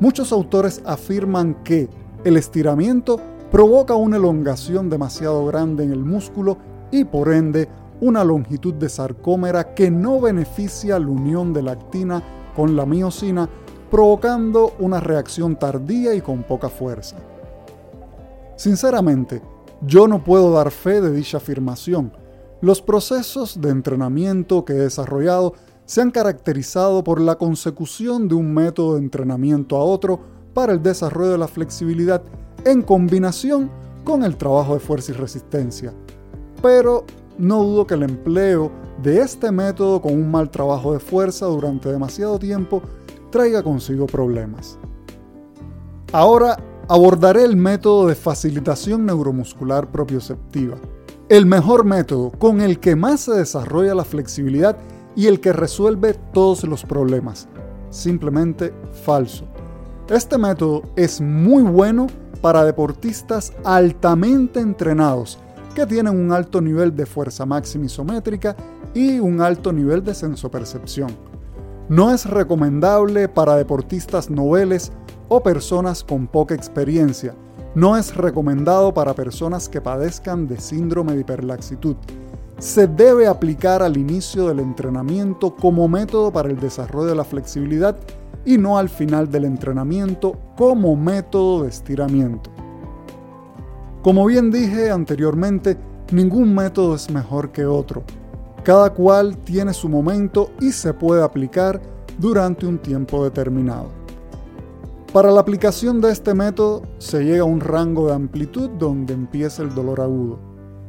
muchos 0.00 0.32
autores 0.32 0.82
afirman 0.84 1.62
que 1.62 1.88
el 2.24 2.36
estiramiento 2.36 3.20
provoca 3.50 3.94
una 3.94 4.16
elongación 4.16 4.90
demasiado 4.90 5.46
grande 5.46 5.84
en 5.84 5.92
el 5.92 6.04
músculo 6.04 6.58
y 6.90 7.04
por 7.04 7.32
ende 7.32 7.68
una 8.00 8.22
longitud 8.24 8.74
de 8.74 8.88
sarcómera 8.88 9.74
que 9.74 9.90
no 9.90 10.20
beneficia 10.20 10.98
la 10.98 11.08
unión 11.08 11.52
de 11.52 11.68
actina 11.68 12.22
con 12.54 12.76
la 12.76 12.86
miocina, 12.86 13.48
provocando 13.90 14.74
una 14.78 15.00
reacción 15.00 15.58
tardía 15.58 16.14
y 16.14 16.20
con 16.20 16.42
poca 16.42 16.68
fuerza. 16.68 17.16
Sinceramente, 18.56 19.40
yo 19.82 20.08
no 20.08 20.22
puedo 20.22 20.52
dar 20.52 20.70
fe 20.70 21.00
de 21.00 21.12
dicha 21.12 21.38
afirmación. 21.38 22.12
Los 22.60 22.82
procesos 22.82 23.60
de 23.60 23.70
entrenamiento 23.70 24.64
que 24.64 24.74
he 24.74 24.78
desarrollado 24.78 25.54
se 25.84 26.02
han 26.02 26.10
caracterizado 26.10 27.02
por 27.02 27.20
la 27.20 27.36
consecución 27.36 28.28
de 28.28 28.34
un 28.34 28.52
método 28.52 28.94
de 28.94 29.00
entrenamiento 29.00 29.76
a 29.76 29.84
otro 29.84 30.20
para 30.52 30.72
el 30.72 30.82
desarrollo 30.82 31.30
de 31.30 31.38
la 31.38 31.48
flexibilidad 31.48 32.22
en 32.64 32.82
combinación 32.82 33.70
con 34.04 34.24
el 34.24 34.36
trabajo 34.36 34.74
de 34.74 34.80
fuerza 34.80 35.12
y 35.12 35.14
resistencia. 35.14 35.92
Pero 36.62 37.04
no 37.38 37.62
dudo 37.62 37.86
que 37.86 37.94
el 37.94 38.02
empleo 38.02 38.70
de 39.02 39.20
este 39.20 39.52
método 39.52 40.02
con 40.02 40.12
un 40.14 40.30
mal 40.30 40.50
trabajo 40.50 40.92
de 40.92 40.98
fuerza 40.98 41.46
durante 41.46 41.90
demasiado 41.90 42.38
tiempo 42.38 42.82
traiga 43.30 43.62
consigo 43.62 44.06
problemas. 44.06 44.78
Ahora 46.12 46.58
abordaré 46.88 47.44
el 47.44 47.56
método 47.56 48.06
de 48.06 48.14
facilitación 48.14 49.04
neuromuscular 49.04 49.90
propioceptiva, 49.90 50.76
el 51.28 51.44
mejor 51.44 51.84
método 51.84 52.30
con 52.32 52.60
el 52.60 52.80
que 52.80 52.96
más 52.96 53.20
se 53.20 53.32
desarrolla 53.32 53.94
la 53.94 54.04
flexibilidad 54.04 54.76
y 55.14 55.26
el 55.26 55.40
que 55.40 55.52
resuelve 55.52 56.14
todos 56.32 56.64
los 56.64 56.84
problemas. 56.84 57.46
Simplemente 57.90 58.72
falso. 59.04 59.44
Este 60.08 60.38
método 60.38 60.82
es 60.96 61.20
muy 61.20 61.62
bueno 61.62 62.06
para 62.38 62.64
deportistas 62.64 63.52
altamente 63.64 64.60
entrenados 64.60 65.38
que 65.74 65.86
tienen 65.86 66.18
un 66.18 66.32
alto 66.32 66.60
nivel 66.60 66.96
de 66.96 67.06
fuerza 67.06 67.46
máxima 67.46 67.86
isométrica 67.86 68.56
y 68.94 69.18
un 69.20 69.40
alto 69.40 69.72
nivel 69.72 70.02
de 70.02 70.14
sensopercepción. 70.14 71.10
No 71.88 72.12
es 72.12 72.26
recomendable 72.26 73.28
para 73.28 73.56
deportistas 73.56 74.28
noveles 74.28 74.92
o 75.28 75.42
personas 75.42 76.02
con 76.02 76.26
poca 76.26 76.54
experiencia. 76.54 77.34
No 77.74 77.96
es 77.96 78.16
recomendado 78.16 78.92
para 78.92 79.14
personas 79.14 79.68
que 79.68 79.80
padezcan 79.80 80.48
de 80.48 80.60
síndrome 80.60 81.14
de 81.14 81.20
hiperlaxitud. 81.20 81.96
Se 82.58 82.88
debe 82.88 83.28
aplicar 83.28 83.82
al 83.82 83.96
inicio 83.96 84.48
del 84.48 84.58
entrenamiento 84.58 85.54
como 85.54 85.86
método 85.86 86.32
para 86.32 86.50
el 86.50 86.58
desarrollo 86.58 87.06
de 87.06 87.14
la 87.14 87.24
flexibilidad 87.24 87.96
y 88.44 88.58
no 88.58 88.78
al 88.78 88.88
final 88.88 89.30
del 89.30 89.44
entrenamiento 89.44 90.36
como 90.56 90.96
método 90.96 91.62
de 91.62 91.68
estiramiento. 91.68 92.50
Como 94.02 94.26
bien 94.26 94.50
dije 94.50 94.90
anteriormente, 94.90 95.76
ningún 96.12 96.54
método 96.54 96.94
es 96.94 97.10
mejor 97.10 97.50
que 97.50 97.66
otro. 97.66 98.04
Cada 98.64 98.94
cual 98.94 99.36
tiene 99.38 99.72
su 99.72 99.88
momento 99.88 100.50
y 100.60 100.72
se 100.72 100.94
puede 100.94 101.22
aplicar 101.22 101.80
durante 102.18 102.66
un 102.66 102.78
tiempo 102.78 103.24
determinado. 103.24 103.88
Para 105.12 105.30
la 105.30 105.40
aplicación 105.40 106.00
de 106.00 106.12
este 106.12 106.34
método 106.34 106.82
se 106.98 107.24
llega 107.24 107.42
a 107.42 107.46
un 107.46 107.60
rango 107.60 108.08
de 108.08 108.14
amplitud 108.14 108.68
donde 108.70 109.14
empieza 109.14 109.62
el 109.62 109.74
dolor 109.74 110.00
agudo. 110.00 110.38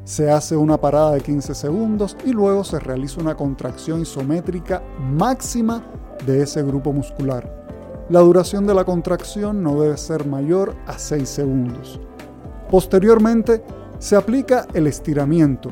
Se 0.04 0.30
hace 0.30 0.58
una 0.58 0.80
parada 0.80 1.12
de 1.12 1.22
15 1.22 1.56
segundos 1.56 2.18
y 2.26 2.32
luego 2.32 2.64
se 2.64 2.80
realiza 2.80 3.22
una 3.22 3.36
contracción 3.36 4.02
isométrica 4.02 4.84
máxima 5.00 5.84
de 6.26 6.44
ese 6.44 6.64
grupo 6.64 6.94
muscular. 6.94 7.60
La 8.10 8.20
duración 8.22 8.66
de 8.66 8.74
la 8.74 8.86
contracción 8.86 9.62
no 9.62 9.80
debe 9.80 9.98
ser 9.98 10.26
mayor 10.26 10.76
a 10.88 10.98
6 10.98 11.30
segundos. 11.30 12.00
Posteriormente, 12.70 13.64
se 14.00 14.16
aplica 14.16 14.66
el 14.74 14.88
estiramiento. 14.88 15.72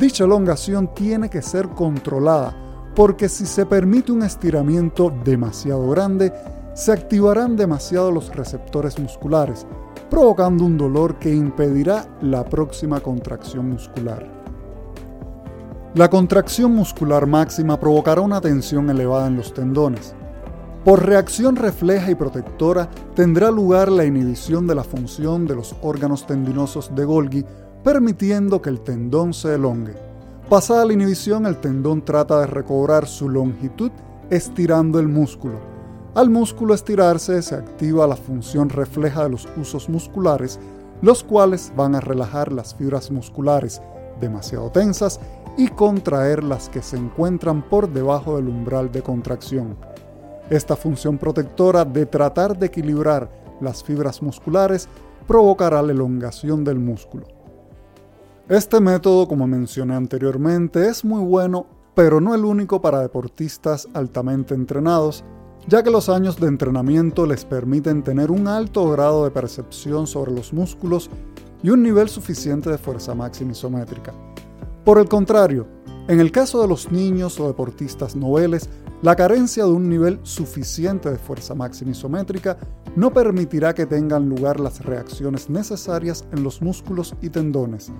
Dicha 0.00 0.24
elongación 0.24 0.94
tiene 0.94 1.30
que 1.30 1.42
ser 1.42 1.68
controlada 1.68 2.54
porque 2.96 3.28
si 3.28 3.44
se 3.44 3.66
permite 3.66 4.10
un 4.10 4.22
estiramiento 4.22 5.12
demasiado 5.22 5.88
grande, 5.90 6.32
se 6.74 6.92
activarán 6.92 7.54
demasiado 7.54 8.10
los 8.10 8.34
receptores 8.34 8.98
musculares, 8.98 9.66
provocando 10.10 10.64
un 10.64 10.78
dolor 10.78 11.18
que 11.18 11.32
impedirá 11.32 12.06
la 12.22 12.44
próxima 12.44 13.00
contracción 13.00 13.68
muscular. 13.68 14.35
La 15.96 16.10
contracción 16.10 16.74
muscular 16.74 17.26
máxima 17.26 17.80
provocará 17.80 18.20
una 18.20 18.42
tensión 18.42 18.90
elevada 18.90 19.28
en 19.28 19.36
los 19.36 19.54
tendones. 19.54 20.14
Por 20.84 21.06
reacción 21.06 21.56
refleja 21.56 22.10
y 22.10 22.14
protectora 22.14 22.90
tendrá 23.14 23.50
lugar 23.50 23.90
la 23.90 24.04
inhibición 24.04 24.66
de 24.66 24.74
la 24.74 24.84
función 24.84 25.46
de 25.46 25.56
los 25.56 25.74
órganos 25.80 26.26
tendinosos 26.26 26.94
de 26.94 27.04
Golgi, 27.04 27.44
permitiendo 27.82 28.60
que 28.60 28.68
el 28.68 28.80
tendón 28.80 29.32
se 29.32 29.54
elongue. 29.54 29.94
Pasada 30.50 30.84
la 30.84 30.92
inhibición, 30.92 31.46
el 31.46 31.56
tendón 31.62 32.04
trata 32.04 32.40
de 32.40 32.46
recobrar 32.46 33.06
su 33.06 33.30
longitud 33.30 33.90
estirando 34.28 35.00
el 35.00 35.08
músculo 35.08 35.76
al 36.16 36.30
músculo 36.30 36.72
estirarse 36.72 37.42
se 37.42 37.54
activa 37.54 38.06
la 38.06 38.16
función 38.16 38.70
refleja 38.70 39.24
de 39.24 39.28
los 39.28 39.46
usos 39.58 39.90
musculares, 39.90 40.58
los 41.02 41.22
cuales 41.22 41.70
van 41.76 41.94
a 41.94 42.00
relajar 42.00 42.52
las 42.52 42.74
fibras 42.74 43.10
musculares 43.10 43.82
demasiado 44.18 44.70
tensas 44.70 45.20
y 45.56 45.68
contraer 45.68 46.44
las 46.44 46.68
que 46.68 46.82
se 46.82 46.96
encuentran 46.96 47.62
por 47.62 47.88
debajo 47.88 48.36
del 48.36 48.48
umbral 48.48 48.92
de 48.92 49.02
contracción. 49.02 49.76
Esta 50.50 50.76
función 50.76 51.18
protectora 51.18 51.84
de 51.84 52.06
tratar 52.06 52.58
de 52.58 52.66
equilibrar 52.66 53.30
las 53.60 53.82
fibras 53.82 54.22
musculares 54.22 54.88
provocará 55.26 55.82
la 55.82 55.92
elongación 55.92 56.62
del 56.62 56.78
músculo. 56.78 57.26
Este 58.48 58.78
método, 58.80 59.26
como 59.26 59.46
mencioné 59.46 59.94
anteriormente, 59.94 60.88
es 60.88 61.04
muy 61.04 61.24
bueno, 61.24 61.66
pero 61.94 62.20
no 62.20 62.34
el 62.34 62.44
único 62.44 62.80
para 62.80 63.00
deportistas 63.00 63.88
altamente 63.94 64.54
entrenados 64.54 65.24
ya 65.68 65.82
que 65.82 65.90
los 65.90 66.08
años 66.08 66.38
de 66.38 66.46
entrenamiento 66.46 67.26
les 67.26 67.44
permiten 67.44 68.02
tener 68.02 68.30
un 68.30 68.46
alto 68.46 68.88
grado 68.90 69.24
de 69.24 69.30
percepción 69.30 70.06
sobre 70.06 70.32
los 70.32 70.52
músculos 70.52 71.10
y 71.62 71.70
un 71.70 71.82
nivel 71.82 72.08
suficiente 72.08 72.70
de 72.70 72.78
fuerza 72.78 73.14
máxima 73.14 73.52
isométrica. 73.52 74.12
Por 74.86 75.00
el 75.00 75.08
contrario, 75.08 75.66
en 76.06 76.20
el 76.20 76.30
caso 76.30 76.62
de 76.62 76.68
los 76.68 76.92
niños 76.92 77.40
o 77.40 77.48
deportistas 77.48 78.14
noveles, 78.14 78.70
la 79.02 79.16
carencia 79.16 79.64
de 79.64 79.72
un 79.72 79.88
nivel 79.88 80.20
suficiente 80.22 81.10
de 81.10 81.18
fuerza 81.18 81.56
máxima 81.56 81.90
isométrica 81.90 82.56
no 82.94 83.12
permitirá 83.12 83.74
que 83.74 83.84
tengan 83.84 84.28
lugar 84.28 84.60
las 84.60 84.84
reacciones 84.84 85.50
necesarias 85.50 86.24
en 86.30 86.44
los 86.44 86.62
músculos 86.62 87.16
y 87.20 87.30
tendones. 87.30 87.90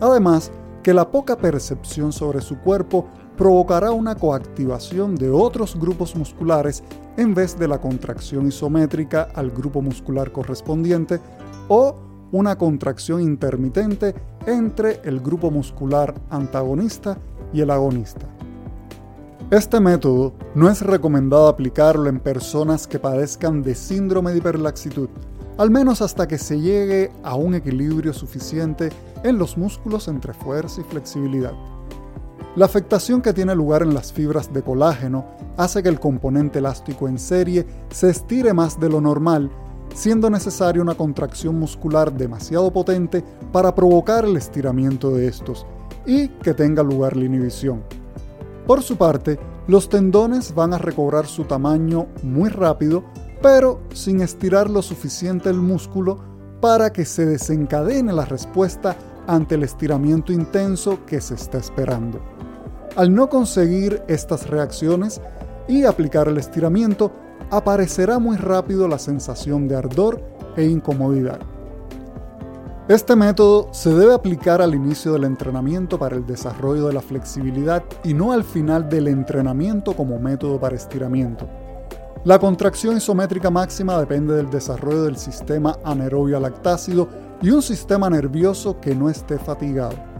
Además, 0.00 0.50
que 0.82 0.94
la 0.94 1.10
poca 1.10 1.36
percepción 1.36 2.10
sobre 2.10 2.40
su 2.40 2.56
cuerpo 2.60 3.06
provocará 3.36 3.90
una 3.90 4.14
coactivación 4.14 5.16
de 5.16 5.28
otros 5.28 5.78
grupos 5.78 6.16
musculares 6.16 6.82
en 7.18 7.34
vez 7.34 7.58
de 7.58 7.68
la 7.68 7.82
contracción 7.82 8.48
isométrica 8.48 9.28
al 9.34 9.50
grupo 9.50 9.82
muscular 9.82 10.32
correspondiente 10.32 11.20
o 11.68 12.09
una 12.32 12.56
contracción 12.56 13.20
intermitente 13.20 14.14
entre 14.46 15.00
el 15.04 15.20
grupo 15.20 15.50
muscular 15.50 16.14
antagonista 16.30 17.18
y 17.52 17.60
el 17.60 17.70
agonista. 17.70 18.26
Este 19.50 19.80
método 19.80 20.32
no 20.54 20.68
es 20.68 20.80
recomendado 20.80 21.48
aplicarlo 21.48 22.08
en 22.08 22.20
personas 22.20 22.86
que 22.86 23.00
padezcan 23.00 23.62
de 23.62 23.74
síndrome 23.74 24.30
de 24.30 24.38
hiperlaxitud, 24.38 25.08
al 25.58 25.70
menos 25.70 26.02
hasta 26.02 26.28
que 26.28 26.38
se 26.38 26.60
llegue 26.60 27.10
a 27.24 27.34
un 27.34 27.54
equilibrio 27.54 28.12
suficiente 28.12 28.90
en 29.24 29.38
los 29.38 29.58
músculos 29.58 30.06
entre 30.06 30.32
fuerza 30.32 30.80
y 30.80 30.84
flexibilidad. 30.84 31.52
La 32.56 32.66
afectación 32.66 33.22
que 33.22 33.32
tiene 33.32 33.54
lugar 33.54 33.82
en 33.82 33.94
las 33.94 34.12
fibras 34.12 34.52
de 34.52 34.62
colágeno 34.62 35.24
hace 35.56 35.82
que 35.82 35.88
el 35.88 36.00
componente 36.00 36.58
elástico 36.60 37.08
en 37.08 37.18
serie 37.18 37.66
se 37.90 38.10
estire 38.10 38.52
más 38.52 38.78
de 38.78 38.88
lo 38.88 39.00
normal, 39.00 39.50
siendo 39.94 40.30
necesaria 40.30 40.82
una 40.82 40.94
contracción 40.94 41.58
muscular 41.58 42.12
demasiado 42.12 42.72
potente 42.72 43.24
para 43.52 43.74
provocar 43.74 44.24
el 44.24 44.36
estiramiento 44.36 45.10
de 45.12 45.28
estos 45.28 45.66
y 46.06 46.28
que 46.28 46.54
tenga 46.54 46.82
lugar 46.82 47.16
la 47.16 47.24
inhibición. 47.24 47.82
Por 48.66 48.82
su 48.82 48.96
parte, 48.96 49.38
los 49.66 49.88
tendones 49.88 50.54
van 50.54 50.72
a 50.74 50.78
recobrar 50.78 51.26
su 51.26 51.44
tamaño 51.44 52.06
muy 52.22 52.48
rápido, 52.48 53.04
pero 53.42 53.80
sin 53.92 54.20
estirar 54.20 54.70
lo 54.70 54.82
suficiente 54.82 55.48
el 55.48 55.56
músculo 55.56 56.18
para 56.60 56.92
que 56.92 57.04
se 57.04 57.26
desencadene 57.26 58.12
la 58.12 58.24
respuesta 58.24 58.96
ante 59.26 59.54
el 59.54 59.62
estiramiento 59.62 60.32
intenso 60.32 61.04
que 61.06 61.20
se 61.20 61.34
está 61.34 61.58
esperando. 61.58 62.20
Al 62.96 63.14
no 63.14 63.28
conseguir 63.28 64.02
estas 64.08 64.48
reacciones 64.48 65.20
y 65.68 65.84
aplicar 65.84 66.28
el 66.28 66.38
estiramiento, 66.38 67.12
aparecerá 67.50 68.18
muy 68.18 68.36
rápido 68.36 68.88
la 68.88 68.98
sensación 68.98 69.68
de 69.68 69.76
ardor 69.76 70.22
e 70.56 70.64
incomodidad. 70.64 71.40
Este 72.88 73.14
método 73.14 73.68
se 73.72 73.94
debe 73.94 74.14
aplicar 74.14 74.60
al 74.60 74.74
inicio 74.74 75.12
del 75.12 75.24
entrenamiento 75.24 75.98
para 75.98 76.16
el 76.16 76.26
desarrollo 76.26 76.86
de 76.88 76.92
la 76.92 77.00
flexibilidad 77.00 77.84
y 78.02 78.14
no 78.14 78.32
al 78.32 78.42
final 78.42 78.88
del 78.88 79.08
entrenamiento 79.08 79.94
como 79.94 80.18
método 80.18 80.58
para 80.58 80.74
estiramiento. 80.74 81.48
La 82.24 82.38
contracción 82.38 82.96
isométrica 82.96 83.48
máxima 83.48 83.98
depende 83.98 84.34
del 84.34 84.50
desarrollo 84.50 85.04
del 85.04 85.16
sistema 85.16 85.78
anaerobio 85.84 86.40
lactácido 86.40 87.08
y 87.40 87.50
un 87.50 87.62
sistema 87.62 88.10
nervioso 88.10 88.80
que 88.80 88.94
no 88.94 89.08
esté 89.08 89.38
fatigado 89.38 90.10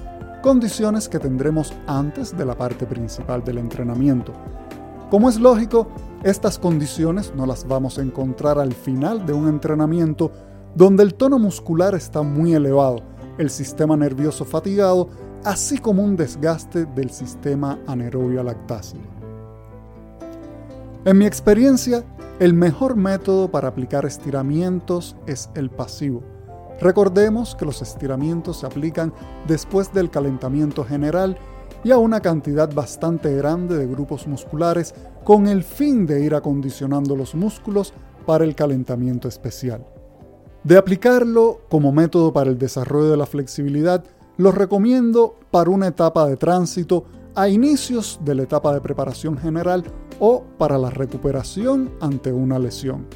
condiciones 0.41 1.07
que 1.09 1.19
tendremos 1.19 1.73
antes 1.87 2.37
de 2.37 2.47
la 2.47 2.55
parte 2.55 2.87
principal 2.87 3.45
del 3.45 3.59
entrenamiento. 3.59 4.33
Como 5.11 5.29
es 5.29 5.41
lógico, 5.41 5.89
estas 6.23 6.57
condiciones 6.57 7.33
no 7.35 7.45
las 7.45 7.67
vamos 7.67 7.99
a 7.99 8.03
encontrar 8.03 8.61
al 8.61 8.73
final 8.73 9.27
de 9.27 9.33
un 9.33 9.49
entrenamiento 9.49 10.31
donde 10.77 11.03
el 11.03 11.15
tono 11.15 11.37
muscular 11.37 11.97
está 11.97 12.23
muy 12.23 12.55
elevado, 12.55 13.03
el 13.37 13.51
sistema 13.51 13.97
nervioso 13.97 14.45
fatigado, 14.45 15.09
así 15.45 15.79
como 15.79 16.05
un 16.05 16.15
desgaste 16.15 16.85
del 16.85 17.11
sistema 17.11 17.81
anaerobio 17.89 18.45
lactácido. 18.45 19.03
En 21.05 21.19
mi 21.19 21.27
experiencia, 21.27 22.05
el 22.39 22.55
mejor 22.55 22.95
método 22.95 23.51
para 23.51 23.67
aplicar 23.67 24.05
estiramientos 24.05 25.17
es 25.27 25.51
el 25.57 25.71
pasivo. 25.71 26.23
Recordemos 26.81 27.57
que 27.57 27.65
los 27.65 27.83
estiramientos 27.83 28.61
se 28.61 28.67
aplican 28.67 29.13
después 29.49 29.93
del 29.93 30.09
calentamiento 30.09 30.85
general 30.85 31.37
y 31.85 31.91
a 31.91 31.99
una 31.99 32.21
cantidad 32.21 32.73
bastante 32.73 33.35
grande 33.35 33.77
de 33.77 33.87
grupos 33.87 34.27
musculares 34.27 34.95
con 35.25 35.47
el 35.47 35.65
fin 35.65 36.07
de 36.07 36.25
ir 36.25 36.35
acondicionando 36.35 37.17
los 37.17 37.35
músculos 37.35 37.93
para 38.27 38.45
el 38.45 38.55
calentamiento 38.55 39.29
especial. 39.29 39.85
De 40.63 40.77
aplicarlo 40.77 41.63
como 41.71 41.91
método 41.91 42.33
para 42.33 42.51
el 42.51 42.59
desarrollo 42.59 43.11
de 43.11 43.17
la 43.17 43.27
flexibilidad, 43.27 44.05
lo 44.37 44.53
recomiendo 44.53 45.37
para 45.51 45.71
una 45.71 45.89
etapa 45.89 46.27
de 46.27 46.37
tránsito 46.37 47.05
a 47.35 47.49
inicios 47.49 48.21
de 48.25 48.35
la 48.35 48.43
etapa 48.43 48.75
de 48.75 48.81
preparación 48.81 49.39
general 49.39 49.85
o 50.19 50.45
para 50.59 50.77
la 50.77 50.91
recuperación 50.91 51.91
ante 52.01 52.33
una 52.33 52.59
lesión. 52.59 53.07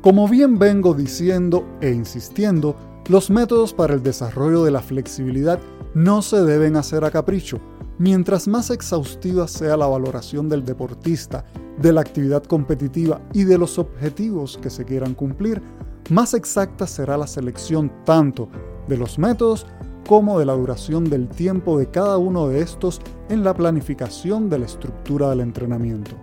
Como 0.00 0.28
bien 0.28 0.58
vengo 0.58 0.94
diciendo 0.94 1.64
e 1.80 1.90
insistiendo, 1.90 2.76
los 3.08 3.30
métodos 3.30 3.74
para 3.74 3.94
el 3.94 4.02
desarrollo 4.02 4.62
de 4.62 4.70
la 4.70 4.80
flexibilidad 4.80 5.58
no 5.94 6.22
se 6.22 6.42
deben 6.42 6.76
hacer 6.76 7.04
a 7.04 7.10
capricho. 7.10 7.58
Mientras 7.98 8.48
más 8.48 8.70
exhaustiva 8.70 9.46
sea 9.46 9.76
la 9.76 9.86
valoración 9.86 10.48
del 10.48 10.64
deportista, 10.64 11.44
de 11.80 11.92
la 11.92 12.00
actividad 12.00 12.42
competitiva 12.42 13.20
y 13.32 13.44
de 13.44 13.58
los 13.58 13.78
objetivos 13.78 14.58
que 14.60 14.70
se 14.70 14.84
quieran 14.84 15.14
cumplir, 15.14 15.62
más 16.10 16.34
exacta 16.34 16.86
será 16.86 17.16
la 17.16 17.26
selección 17.26 17.90
tanto 18.04 18.48
de 18.88 18.98
los 18.98 19.18
métodos 19.18 19.66
como 20.06 20.38
de 20.38 20.44
la 20.44 20.52
duración 20.52 21.04
del 21.04 21.28
tiempo 21.28 21.78
de 21.78 21.90
cada 21.90 22.18
uno 22.18 22.48
de 22.48 22.60
estos 22.60 23.00
en 23.28 23.42
la 23.42 23.54
planificación 23.54 24.50
de 24.50 24.58
la 24.58 24.66
estructura 24.66 25.30
del 25.30 25.40
entrenamiento. 25.40 26.16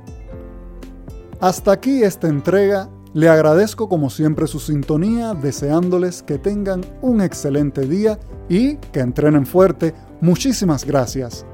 Hasta 1.39 1.71
aquí 1.71 2.03
esta 2.03 2.27
entrega. 2.27 2.89
Le 3.13 3.27
agradezco 3.27 3.89
como 3.89 4.09
siempre 4.09 4.47
su 4.47 4.59
sintonía, 4.59 5.33
deseándoles 5.33 6.23
que 6.23 6.37
tengan 6.37 6.81
un 7.01 7.21
excelente 7.21 7.85
día 7.85 8.17
y 8.47 8.77
que 8.77 9.01
entrenen 9.01 9.45
fuerte. 9.45 9.93
Muchísimas 10.21 10.85
gracias. 10.85 11.45